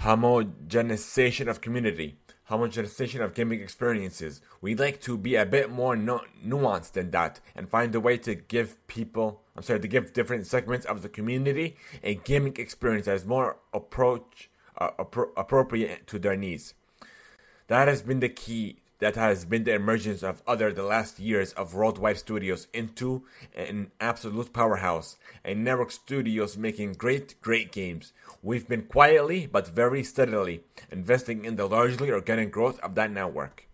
homogenization 0.00 1.48
of 1.48 1.60
community 1.60 2.18
homogenization 2.50 3.22
of 3.22 3.34
gaming 3.34 3.60
experiences. 3.60 4.40
We'd 4.60 4.78
like 4.78 5.00
to 5.02 5.16
be 5.16 5.34
a 5.36 5.46
bit 5.46 5.70
more 5.70 5.96
nu- 5.96 6.20
nuanced 6.44 6.92
than 6.92 7.10
that 7.12 7.40
and 7.54 7.68
find 7.68 7.94
a 7.94 8.00
way 8.00 8.18
to 8.18 8.34
give 8.34 8.86
people, 8.86 9.42
I'm 9.56 9.62
sorry, 9.62 9.80
to 9.80 9.88
give 9.88 10.12
different 10.12 10.46
segments 10.46 10.86
of 10.86 11.02
the 11.02 11.08
community 11.08 11.76
a 12.02 12.14
gaming 12.16 12.56
experience 12.58 13.06
that 13.06 13.16
is 13.16 13.24
more 13.24 13.56
approach 13.72 14.50
uh, 14.78 14.90
appro- 14.98 15.30
appropriate 15.36 16.06
to 16.08 16.18
their 16.18 16.36
needs. 16.36 16.74
That 17.68 17.88
has 17.88 18.02
been 18.02 18.20
the 18.20 18.28
key 18.28 18.80
that 19.04 19.16
has 19.16 19.44
been 19.44 19.64
the 19.64 19.74
emergence 19.74 20.22
of 20.22 20.42
other 20.46 20.72
the 20.72 20.82
last 20.82 21.18
years 21.18 21.52
of 21.52 21.74
worldwide 21.74 22.16
studios 22.16 22.68
into 22.72 23.22
an 23.54 23.90
absolute 24.00 24.50
powerhouse, 24.54 25.18
a 25.44 25.54
network 25.54 25.90
studios 25.90 26.56
making 26.56 26.94
great, 26.94 27.38
great 27.42 27.70
games. 27.70 28.14
We've 28.42 28.66
been 28.66 28.84
quietly 28.84 29.46
but 29.46 29.68
very 29.68 30.02
steadily 30.04 30.62
investing 30.90 31.44
in 31.44 31.56
the 31.56 31.66
largely 31.66 32.10
organic 32.10 32.50
growth 32.50 32.80
of 32.80 32.94
that 32.94 33.10
network. 33.10 33.68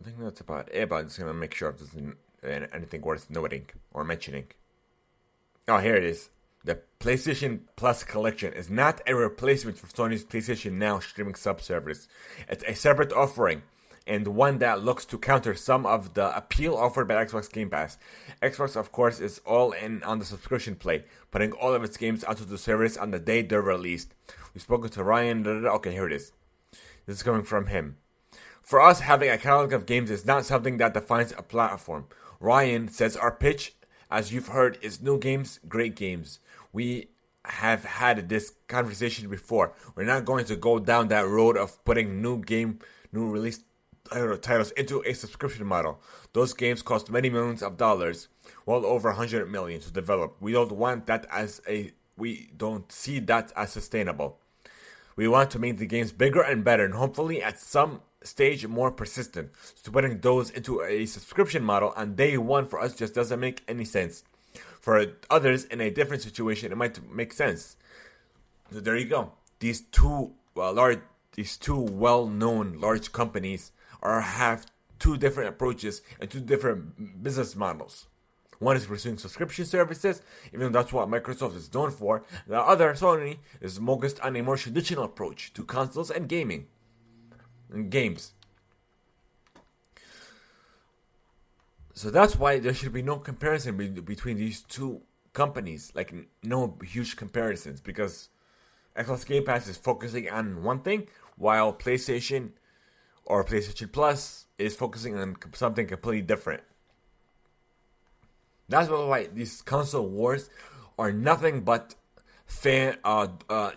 I 0.00 0.04
think 0.04 0.16
that's 0.18 0.40
about 0.40 0.74
it, 0.74 0.88
but 0.88 0.96
I'm 0.96 1.04
just 1.08 1.18
gonna 1.18 1.34
make 1.34 1.52
sure 1.52 1.68
if 1.68 1.92
there's 2.40 2.70
anything 2.72 3.02
worth 3.02 3.28
noting 3.28 3.66
or 3.92 4.02
mentioning. 4.02 4.46
Oh, 5.68 5.76
here 5.76 5.96
it 5.96 6.04
is. 6.04 6.30
The 6.66 6.80
PlayStation 6.98 7.60
Plus 7.76 8.02
collection 8.02 8.52
is 8.52 8.68
not 8.68 9.00
a 9.06 9.14
replacement 9.14 9.78
for 9.78 9.86
Sony's 9.86 10.24
PlayStation 10.24 10.72
Now 10.72 10.98
streaming 10.98 11.36
sub-service. 11.36 12.08
It's 12.48 12.64
a 12.66 12.74
separate 12.74 13.12
offering 13.12 13.62
and 14.04 14.26
one 14.26 14.58
that 14.58 14.82
looks 14.82 15.04
to 15.06 15.18
counter 15.18 15.54
some 15.54 15.86
of 15.86 16.14
the 16.14 16.36
appeal 16.36 16.74
offered 16.74 17.06
by 17.06 17.24
Xbox 17.24 17.52
Game 17.52 17.70
Pass. 17.70 17.98
Xbox, 18.42 18.74
of 18.74 18.90
course, 18.90 19.20
is 19.20 19.40
all 19.46 19.70
in 19.70 20.02
on 20.02 20.18
the 20.18 20.24
subscription 20.24 20.74
play, 20.74 21.04
putting 21.30 21.52
all 21.52 21.72
of 21.72 21.84
its 21.84 21.96
games 21.96 22.24
onto 22.24 22.44
the 22.44 22.58
service 22.58 22.96
on 22.96 23.12
the 23.12 23.20
day 23.20 23.42
they're 23.42 23.62
released. 23.62 24.12
We've 24.52 24.60
spoken 24.60 24.90
to 24.90 25.04
Ryan. 25.04 25.46
Okay, 25.46 25.92
here 25.92 26.08
it 26.08 26.12
is. 26.12 26.32
This 27.06 27.18
is 27.18 27.22
coming 27.22 27.44
from 27.44 27.66
him. 27.66 27.98
For 28.60 28.80
us, 28.80 28.98
having 28.98 29.30
a 29.30 29.38
catalog 29.38 29.72
of 29.72 29.86
games 29.86 30.10
is 30.10 30.26
not 30.26 30.44
something 30.44 30.78
that 30.78 30.94
defines 30.94 31.30
a 31.30 31.42
platform. 31.42 32.06
Ryan 32.40 32.88
says 32.88 33.16
our 33.16 33.30
pitch, 33.30 33.76
as 34.10 34.32
you've 34.32 34.48
heard, 34.48 34.78
is 34.82 35.00
new 35.00 35.16
games, 35.16 35.60
great 35.68 35.94
games 35.94 36.40
we 36.76 37.08
have 37.46 37.84
had 37.86 38.28
this 38.28 38.52
conversation 38.68 39.30
before. 39.30 39.72
We're 39.94 40.04
not 40.04 40.26
going 40.26 40.44
to 40.44 40.56
go 40.56 40.78
down 40.78 41.08
that 41.08 41.26
road 41.26 41.56
of 41.56 41.82
putting 41.86 42.20
new 42.20 42.42
game, 42.44 42.80
new 43.12 43.30
release 43.30 43.60
titles 44.42 44.72
into 44.72 45.02
a 45.06 45.14
subscription 45.14 45.66
model. 45.66 45.98
Those 46.34 46.52
games 46.52 46.82
cost 46.82 47.10
many 47.10 47.30
millions 47.30 47.62
of 47.62 47.78
dollars, 47.78 48.28
well 48.66 48.84
over 48.84 49.08
100 49.08 49.50
million 49.50 49.80
to 49.80 49.90
develop. 49.90 50.36
We 50.38 50.52
don't 50.52 50.70
want 50.72 51.06
that 51.06 51.26
as 51.32 51.62
a 51.66 51.92
we 52.18 52.50
don't 52.54 52.92
see 52.92 53.20
that 53.20 53.52
as 53.56 53.72
sustainable. 53.72 54.38
We 55.16 55.28
want 55.28 55.50
to 55.52 55.58
make 55.58 55.78
the 55.78 55.86
games 55.86 56.12
bigger 56.12 56.42
and 56.42 56.62
better 56.62 56.84
and 56.84 56.94
hopefully 56.94 57.42
at 57.42 57.58
some 57.58 58.02
stage 58.22 58.66
more 58.66 58.90
persistent. 58.90 59.50
So 59.82 59.90
putting 59.90 60.20
those 60.20 60.50
into 60.50 60.82
a 60.82 61.06
subscription 61.06 61.64
model 61.64 61.94
on 61.96 62.16
day 62.16 62.36
one 62.36 62.66
for 62.66 62.78
us 62.80 62.94
just 62.94 63.14
doesn't 63.14 63.40
make 63.40 63.62
any 63.66 63.86
sense. 63.86 64.24
For 64.86 65.04
others 65.28 65.64
in 65.64 65.80
a 65.80 65.90
different 65.90 66.22
situation, 66.22 66.70
it 66.70 66.76
might 66.76 67.12
make 67.12 67.32
sense. 67.32 67.76
So 68.70 68.78
there 68.78 68.96
you 68.96 69.06
go. 69.06 69.32
These 69.58 69.80
two 69.80 70.34
well, 70.54 70.74
large, 70.74 71.00
these 71.32 71.56
two 71.56 71.76
well-known 71.76 72.78
large 72.78 73.10
companies 73.10 73.72
are 74.00 74.20
have 74.20 74.66
two 75.00 75.16
different 75.16 75.48
approaches 75.48 76.02
and 76.20 76.30
two 76.30 76.38
different 76.38 77.20
business 77.20 77.56
models. 77.56 78.06
One 78.60 78.76
is 78.76 78.86
pursuing 78.86 79.18
subscription 79.18 79.64
services, 79.64 80.22
even 80.54 80.70
though 80.70 80.78
that's 80.78 80.92
what 80.92 81.08
Microsoft 81.08 81.56
is 81.56 81.74
known 81.74 81.90
for. 81.90 82.22
The 82.46 82.60
other, 82.60 82.92
Sony, 82.94 83.38
is 83.60 83.78
focused 83.78 84.20
on 84.20 84.36
a 84.36 84.42
more 84.44 84.56
traditional 84.56 85.02
approach 85.02 85.52
to 85.54 85.64
consoles 85.64 86.12
and 86.12 86.28
gaming. 86.28 86.68
And 87.72 87.90
games. 87.90 88.34
So 91.96 92.10
that's 92.10 92.36
why 92.36 92.58
there 92.58 92.74
should 92.74 92.92
be 92.92 93.00
no 93.00 93.16
comparison 93.16 93.78
be- 93.78 93.88
between 93.88 94.36
these 94.36 94.60
two 94.60 95.00
companies. 95.32 95.92
Like, 95.94 96.14
no 96.42 96.78
huge 96.84 97.16
comparisons. 97.16 97.80
Because 97.80 98.28
Xbox 98.94 99.26
Game 99.26 99.44
Pass 99.44 99.66
is 99.66 99.78
focusing 99.78 100.28
on 100.28 100.62
one 100.62 100.80
thing, 100.80 101.08
while 101.36 101.72
PlayStation 101.72 102.50
or 103.24 103.42
PlayStation 103.44 103.90
Plus 103.90 104.44
is 104.58 104.76
focusing 104.76 105.16
on 105.16 105.36
something 105.54 105.86
completely 105.86 106.20
different. 106.20 106.62
That's 108.68 108.90
why 108.90 109.28
these 109.32 109.62
console 109.62 110.06
wars 110.06 110.50
are 110.98 111.12
nothing 111.12 111.62
but 111.62 111.94
fan, 112.44 112.98
uh, 113.04 113.28
uh, 113.48 113.70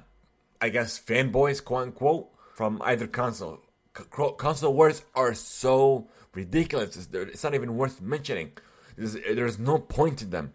I 0.59 0.69
guess 0.69 0.99
fanboys, 0.99 1.63
quote 1.63 1.83
unquote, 1.83 2.29
from 2.53 2.81
either 2.83 3.07
console. 3.07 3.61
C- 3.97 4.03
console 4.37 4.73
wars 4.73 5.03
are 5.15 5.33
so 5.33 6.09
ridiculous. 6.33 6.95
It's, 6.95 7.09
it's, 7.13 7.43
not 7.43 7.55
even 7.55 7.75
worth 7.75 8.01
mentioning. 8.01 8.51
There's, 8.97 9.13
there's 9.13 9.59
no 9.59 9.79
point 9.79 10.21
in 10.21 10.29
them. 10.29 10.53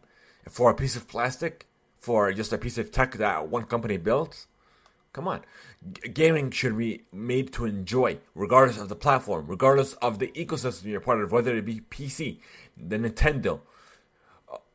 For 0.49 0.71
a 0.71 0.75
piece 0.75 0.97
of 0.97 1.09
plastic, 1.09 1.67
for 1.99 2.31
just 2.33 2.53
a 2.53 2.59
piece 2.59 2.77
of 2.77 2.91
tech 2.91 3.13
that 3.13 3.49
one 3.49 3.65
company 3.65 3.97
built, 3.97 4.47
come 5.13 5.27
on. 5.27 5.41
G- 5.91 6.09
gaming 6.11 6.51
should 6.51 6.77
be 6.77 7.03
made 7.13 7.53
to 7.55 7.65
enjoy, 7.65 8.19
regardless 8.35 8.79
of 8.79 8.91
the 8.91 8.97
platform, 8.97 9.47
regardless 9.47 9.95
of 9.95 10.19
the 10.19 10.29
ecosystem 10.29 10.85
you're 10.85 11.01
part 11.01 11.23
of, 11.23 11.33
whether 11.33 11.57
it 11.57 11.65
be 11.65 11.81
PC, 11.81 12.41
the 12.77 12.99
Nintendo, 12.99 13.61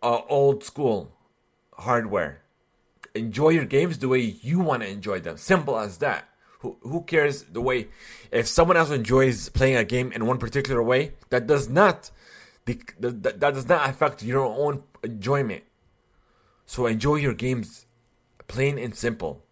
uh, 0.01 0.21
old 0.27 0.63
school 0.63 1.11
hardware. 1.73 2.41
Enjoy 3.13 3.49
your 3.49 3.65
games 3.65 3.99
the 3.99 4.07
way 4.07 4.19
you 4.19 4.59
want 4.59 4.81
to 4.81 4.89
enjoy 4.89 5.19
them. 5.19 5.37
Simple 5.37 5.77
as 5.77 5.97
that. 5.99 6.29
Who, 6.59 6.77
who 6.81 7.03
cares 7.03 7.43
the 7.43 7.61
way? 7.61 7.87
If 8.31 8.47
someone 8.47 8.77
else 8.77 8.91
enjoys 8.91 9.49
playing 9.49 9.77
a 9.77 9.85
game 9.85 10.11
in 10.11 10.25
one 10.25 10.37
particular 10.37 10.83
way, 10.83 11.13
that 11.29 11.47
does 11.47 11.69
not 11.69 12.11
that, 12.99 13.39
that 13.39 13.53
does 13.53 13.67
not 13.67 13.89
affect 13.89 14.21
your 14.21 14.45
own 14.45 14.83
enjoyment. 15.03 15.63
So 16.65 16.85
enjoy 16.85 17.15
your 17.15 17.33
games, 17.33 17.87
plain 18.47 18.77
and 18.77 18.93
simple. 18.93 19.43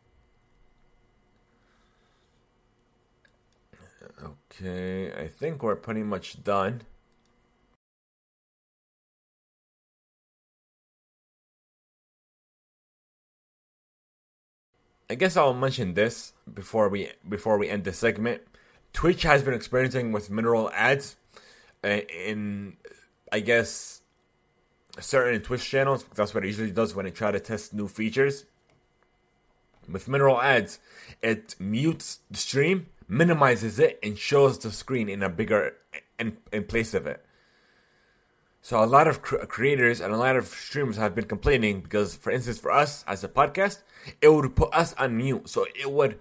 Okay, 4.24 5.12
I 5.14 5.28
think 5.28 5.64
we're 5.64 5.76
pretty 5.76 6.03
much 6.03 6.43
done. 6.43 6.84
I 15.10 15.16
guess 15.16 15.38
I'll 15.38 15.53
mention 15.53 15.93
this 15.93 16.34
before 16.53 16.89
we 16.89 17.10
before 17.28 17.58
we 17.58 17.70
end 17.70 17.86
the 17.86 17.93
segment. 17.93 18.41
Twitch 18.91 19.24
has 19.24 19.41
been 19.41 19.53
experiencing 19.53 20.12
with 20.12 20.30
mid-roll 20.30 20.70
ads 20.72 21.16
uh, 21.84 22.01
in, 22.10 22.78
I 23.32 23.39
guess, 23.41 24.01
certain 24.99 25.41
Twitch 25.41 25.70
channels. 25.70 26.03
That's 26.16 26.34
what 26.34 26.43
it 26.43 26.47
usually 26.47 26.72
does 26.72 26.95
when 26.95 27.05
it 27.05 27.16
try 27.16 27.32
to 27.32 27.39
test 27.39 27.74
new 27.74 27.88
features. 27.88 28.45
With 29.89 30.08
mid-roll 30.08 30.41
ads, 30.41 30.80
it 31.22 31.55
mutes 31.60 32.20
the 32.30 32.38
stream, 32.38 32.88
minimizes 33.08 33.80
it, 33.80 33.99
and 34.03 34.18
shows 34.18 34.60
the 34.60 34.72
screen 34.72 35.08
in 35.08 35.24
a 35.24 35.30
bigger 35.30 35.76
in, 36.20 36.38
in 36.51 36.66
place 36.66 36.93
of 36.93 37.08
it. 37.08 37.24
So 38.68 38.84
a 38.84 38.86
lot 38.86 39.07
of 39.07 39.22
cr- 39.22 39.45
creators 39.45 40.01
and 40.01 40.13
a 40.13 40.18
lot 40.18 40.36
of 40.36 40.47
streamers 40.47 40.97
have 40.97 41.15
been 41.15 41.24
complaining 41.24 41.80
because, 41.80 42.18
for 42.18 42.32
instance, 42.32 42.59
for 42.59 42.70
us 42.70 43.05
as 43.07 43.24
a 43.24 43.30
podcast, 43.30 43.82
it 44.22 44.28
would 44.28 44.57
put 44.57 44.76
us 44.76 44.93
on 44.95 45.15
mute, 45.15 45.47
so 45.47 45.65
it 45.74 45.89
would 45.89 46.20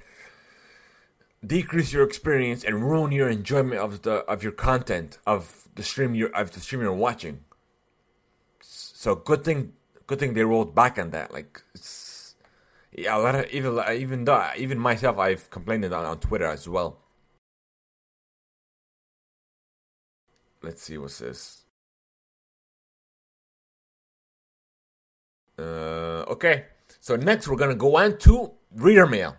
decrease 1.45 1.93
your 1.93 2.05
experience 2.05 2.63
and 2.63 2.89
ruin 2.89 3.11
your 3.11 3.29
enjoyment 3.29 3.81
of 3.81 4.03
the 4.03 4.19
of 4.31 4.45
your 4.45 4.53
content 4.53 5.19
of 5.27 5.69
the 5.75 5.83
stream 5.83 6.15
you 6.15 6.29
of 6.29 6.53
the 6.53 6.61
stream 6.61 6.83
you're 6.83 6.93
watching. 6.93 7.41
So 8.61 9.17
good 9.17 9.43
thing, 9.43 9.73
good 10.07 10.21
thing 10.21 10.35
they 10.35 10.45
rolled 10.45 10.73
back 10.73 11.01
on 11.01 11.11
that. 11.11 11.33
Like, 11.33 11.61
yeah, 12.93 13.17
a 13.17 13.19
lot 13.19 13.35
of 13.35 13.51
even 13.51 13.83
even 13.91 14.25
though 14.25 14.51
even 14.57 14.79
myself, 14.79 15.19
I've 15.19 15.51
complained 15.51 15.85
on 15.87 16.05
on 16.05 16.21
Twitter 16.21 16.47
as 16.47 16.69
well. 16.69 17.01
Let's 20.63 20.85
see 20.85 20.97
what's 20.97 21.19
this. 21.19 21.66
Uh, 25.59 26.25
okay. 26.29 26.67
So 27.01 27.17
next 27.17 27.49
we're 27.49 27.57
gonna 27.57 27.75
go 27.75 27.97
on 27.97 28.19
to 28.19 28.53
reader 28.75 29.07
mail. 29.07 29.37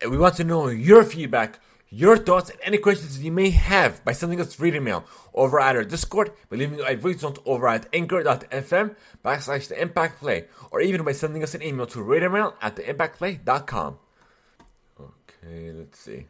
And 0.00 0.10
we 0.10 0.18
want 0.18 0.36
to 0.36 0.44
know 0.44 0.68
your 0.68 1.02
feedback, 1.02 1.60
your 1.88 2.18
thoughts, 2.18 2.50
and 2.50 2.58
any 2.62 2.76
questions 2.76 3.22
you 3.22 3.32
may 3.32 3.50
have 3.50 4.04
by 4.04 4.12
sending 4.12 4.40
us 4.40 4.60
reader 4.60 4.80
mail 4.80 5.04
over 5.32 5.58
at 5.58 5.76
our 5.76 5.84
Discord, 5.84 6.32
by 6.50 6.56
leaving 6.56 6.80
a 6.86 6.94
voice 6.94 7.22
note 7.22 7.38
over 7.46 7.66
at 7.68 7.88
anchor.fm 7.92 8.96
backslash 9.24 9.68
the 9.68 9.80
impact 9.80 10.20
play, 10.20 10.46
or 10.70 10.82
even 10.82 11.04
by 11.04 11.12
sending 11.12 11.42
us 11.42 11.54
an 11.54 11.62
email 11.62 11.86
to 11.86 12.00
readermail 12.00 12.54
at 12.60 12.76
the 12.76 12.82
theimpactplay.com. 12.82 13.98
Okay, 15.00 15.72
let's 15.72 15.98
see. 15.98 16.26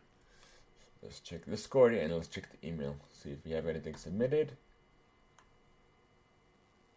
Let's 1.05 1.21
check 1.21 1.45
Discord 1.45 1.93
and 1.93 2.15
let's 2.15 2.29
check 2.29 2.45
the 2.51 2.67
email. 2.67 2.97
See 3.13 3.31
if 3.33 3.45
we 3.45 3.53
have 3.53 3.67
anything 3.67 3.95
submitted. 3.95 4.53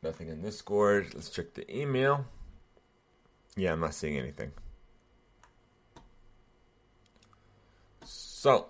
Nothing 0.01 0.29
in 0.29 0.41
Discord. 0.41 1.13
Let's 1.13 1.29
check 1.29 1.53
the 1.53 1.69
email. 1.69 2.25
Yeah, 3.57 3.73
I'm 3.73 3.81
not 3.81 3.93
seeing 3.93 4.17
anything. 4.17 4.51
So, 8.05 8.67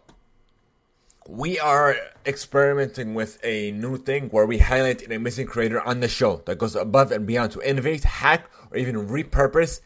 we 1.28 1.60
are 1.60 1.96
experimenting 2.26 3.14
with 3.14 3.38
a 3.44 3.72
new 3.74 3.98
thing 3.98 4.30
where 4.30 4.48
we 4.48 4.58
highlight 4.58 5.04
an 5.04 5.12
amazing 5.12 5.46
creator 5.46 5.80
on 5.82 6.00
the 6.00 6.08
show 6.08 6.42
that 6.46 6.58
goes 6.58 6.76
above 6.76 7.12
and 7.12 7.28
beyond 7.28 7.52
to 7.52 7.62
innovate, 7.62 8.06
hack, 8.06 8.50
or 8.72 8.78
even 8.78 9.08
repurpose 9.08 9.82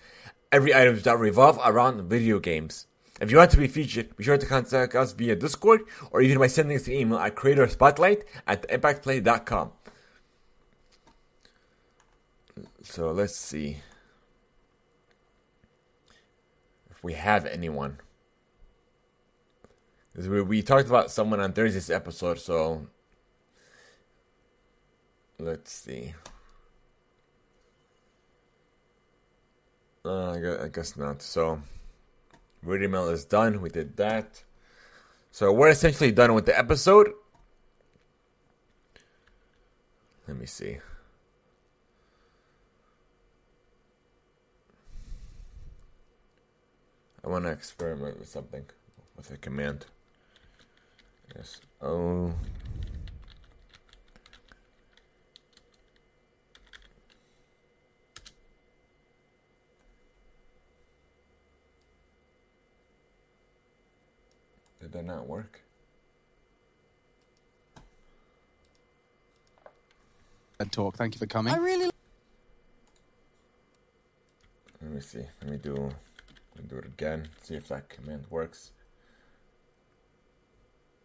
every 0.50 0.74
item 0.74 0.98
that 1.02 1.20
revolve 1.20 1.60
around 1.66 2.10
video 2.10 2.40
games. 2.40 2.88
If 3.22 3.30
you 3.30 3.38
want 3.38 3.52
to 3.52 3.58
be 3.58 3.68
featured, 3.68 4.18
be 4.18 4.24
sure 4.24 4.40
to 4.40 4.46
contact 4.48 4.96
us 4.96 5.14
via 5.14 5.36
Discord 5.36 5.82
or 6.10 6.22
even 6.22 6.40
by 6.40 6.48
sending 6.48 6.76
us 6.76 6.88
an 6.88 6.94
email 6.94 7.20
at 7.20 7.36
creatorspotlight 7.36 8.24
at 8.48 8.68
impactplay.com. 8.68 9.74
So 12.82 13.12
let's 13.12 13.36
see 13.36 13.78
if 16.90 17.04
we 17.04 17.14
have 17.14 17.46
anyone. 17.46 18.00
We, 20.16 20.42
we 20.42 20.64
talked 20.64 20.90
about 20.90 21.12
someone 21.12 21.40
on 21.40 21.54
Thursday's 21.54 21.92
episode, 21.92 22.40
so 22.40 22.88
let's 25.38 25.72
see. 25.72 26.16
Uh, 30.04 30.32
I, 30.32 30.40
guess, 30.40 30.60
I 30.60 30.68
guess 30.70 30.98
not. 30.98 31.22
So. 31.22 31.62
Read 32.64 32.84
email 32.84 33.10
is 33.10 33.26
done. 33.26 33.62
We 33.62 33.70
did 33.70 33.98
that. 33.98 34.44
So 35.32 35.52
we're 35.52 35.70
essentially 35.70 36.12
done 36.12 36.34
with 36.34 36.46
the 36.46 36.58
episode. 36.58 37.12
Let 40.28 40.38
me 40.38 40.46
see. 40.46 40.78
I 47.24 47.28
want 47.28 47.46
to 47.46 47.52
experiment 47.52 48.20
with 48.20 48.28
something 48.28 48.66
with 49.16 49.32
a 49.32 49.38
command. 49.38 49.86
Yes. 51.36 51.62
Oh. 51.82 52.34
Did 64.92 65.00
that 65.00 65.06
not 65.06 65.26
work? 65.26 65.62
Talk. 70.70 70.96
Thank 70.96 71.16
you 71.16 71.20
for 71.20 71.26
coming. 71.26 71.54
I 71.54 71.58
really. 71.58 71.90
Let 74.82 74.92
me 74.92 75.02
see. 75.02 75.24
Let 75.42 75.52
me 75.52 75.58
do. 75.58 75.74
Let 75.74 76.64
me 76.64 76.70
do 76.70 76.78
it 76.78 76.86
again. 76.86 77.28
See 77.42 77.56
if 77.56 77.68
that 77.70 77.90
command 77.90 78.26
works. 78.30 78.72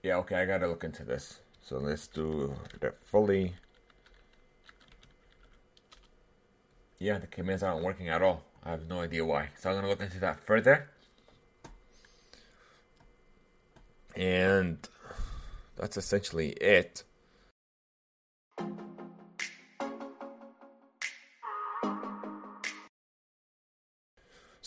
Yeah. 0.03 0.17
Okay. 0.19 0.35
I 0.35 0.45
gotta 0.45 0.67
look 0.67 0.85
into 0.85 1.05
this. 1.05 1.41
So 1.63 1.79
let's 1.79 2.07
do 2.07 2.55
that 2.81 2.97
fully. 3.03 3.55
Yeah, 6.99 7.19
the 7.19 7.27
commands 7.27 7.63
aren't 7.63 7.83
working 7.83 8.09
at 8.09 8.21
all. 8.23 8.43
I 8.63 8.71
have 8.71 8.89
no 8.89 9.01
idea 9.01 9.25
why. 9.25 9.49
So 9.59 9.71
I'm 9.71 9.77
gonna 9.77 9.89
look 9.89 10.03
into 10.03 10.21
that 10.21 10.41
further. 10.41 10.91
And 14.17 14.79
that's 15.77 15.97
essentially 15.97 16.51
it. 16.53 17.05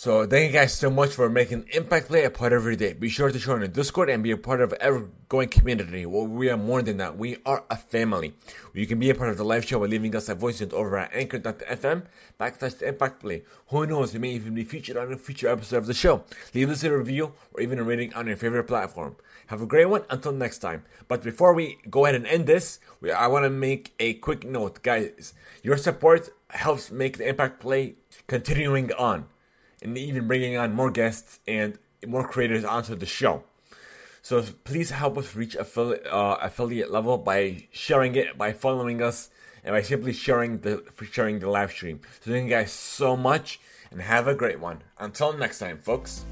So 0.02 0.26
thank 0.26 0.54
you 0.54 0.58
guys 0.58 0.74
so 0.74 0.90
much 0.90 1.10
for 1.10 1.30
making 1.30 1.66
Impact 1.74 2.08
Play 2.08 2.24
a 2.24 2.30
part 2.30 2.54
of 2.54 2.64
your 2.64 2.78
day. 2.78 2.94
Be 2.94 3.10
sure 3.10 3.30
to 3.34 3.38
join 3.38 3.60
the 3.60 3.68
Discord 3.68 4.10
and 4.10 4.24
be 4.24 4.32
a 4.32 4.38
part 4.38 4.62
of 4.62 4.72
ever 4.80 5.10
growing 5.28 5.50
community. 5.50 6.06
Well, 6.06 6.26
we 6.26 6.50
are 6.50 6.56
more 6.56 6.82
than 6.82 6.96
that. 7.00 7.18
We 7.18 7.36
are 7.46 7.66
a 7.70 7.76
family. 7.76 8.34
You 8.74 8.88
can 8.88 8.98
be 8.98 9.10
a 9.10 9.14
part 9.14 9.30
of 9.30 9.36
the 9.36 9.44
live 9.44 9.66
show 9.66 9.78
by 9.78 9.88
leaving 9.88 10.16
us 10.16 10.30
a 10.30 10.36
voice 10.36 10.62
note 10.62 10.72
over 10.72 10.98
at 10.98 11.14
anchor.fm 11.14 12.06
backslash 12.40 12.82
Impact 12.82 13.20
Play. 13.20 13.44
Who 13.68 13.86
knows, 13.86 14.14
we 14.14 14.20
may 14.20 14.30
even 14.30 14.56
be 14.56 14.64
featured 14.64 14.96
on 14.96 15.12
a 15.12 15.18
future 15.18 15.50
episode 15.50 15.80
of 15.80 15.86
the 15.86 15.94
show. 15.94 16.24
Leave 16.54 16.70
us 16.70 16.86
a 16.86 16.98
review 16.98 17.34
or 17.52 17.60
even 17.60 17.78
a 17.78 17.84
rating 17.84 18.14
on 18.14 18.26
your 18.26 18.38
favorite 18.38 18.68
platform. 18.68 19.18
Have 19.48 19.62
a 19.62 19.66
great 19.66 19.88
one 19.88 20.06
until 20.10 20.32
next 20.32 20.60
time. 20.60 20.86
But 21.10 21.24
before 21.24 21.54
we 21.54 21.78
go 21.90 22.06
ahead 22.06 22.16
and 22.16 22.26
end 22.26 22.48
this, 22.48 22.80
we, 23.02 23.12
I 23.12 23.28
want 23.28 23.44
to 23.44 23.50
make 23.50 23.96
a 24.00 24.14
quick 24.14 24.46
note. 24.46 24.82
Guys, 24.82 25.34
your 25.62 25.76
support 25.76 26.30
helps 26.52 26.90
make 26.90 27.18
the 27.18 27.28
Impact 27.28 27.60
Play 27.60 27.96
continuing 28.28 28.94
on 28.94 29.26
and 29.82 29.98
even 29.98 30.28
bringing 30.28 30.58
on 30.58 30.74
more 30.74 30.92
guests 30.92 31.40
and 31.48 31.78
more 32.06 32.28
creators 32.28 32.64
onto 32.64 32.96
the 32.96 33.06
show. 33.06 33.44
So 34.22 34.44
please 34.64 34.92
help 34.92 35.18
us 35.18 35.36
reach 35.36 35.56
affili- 35.58 36.06
uh, 36.06 36.38
affiliate 36.42 36.92
level 36.92 37.18
by 37.18 37.68
sharing 37.72 38.16
it, 38.16 38.38
by 38.38 38.52
following 38.54 39.02
us, 39.02 39.30
and 39.64 39.74
by 39.74 39.82
simply 39.82 40.14
sharing 40.14 40.60
the 40.60 40.84
sharing 41.12 41.40
the 41.40 41.50
live 41.50 41.72
stream. 41.72 42.02
So 42.22 42.32
thank 42.32 42.46
you 42.46 42.50
guys 42.50 42.72
so 42.72 43.16
much, 43.16 43.60
and 43.92 44.02
have 44.02 44.28
a 44.28 44.36
great 44.36 44.60
one. 44.60 44.84
Until 44.98 45.34
next 45.34 45.60
time, 45.60 45.80
folks. 45.80 46.26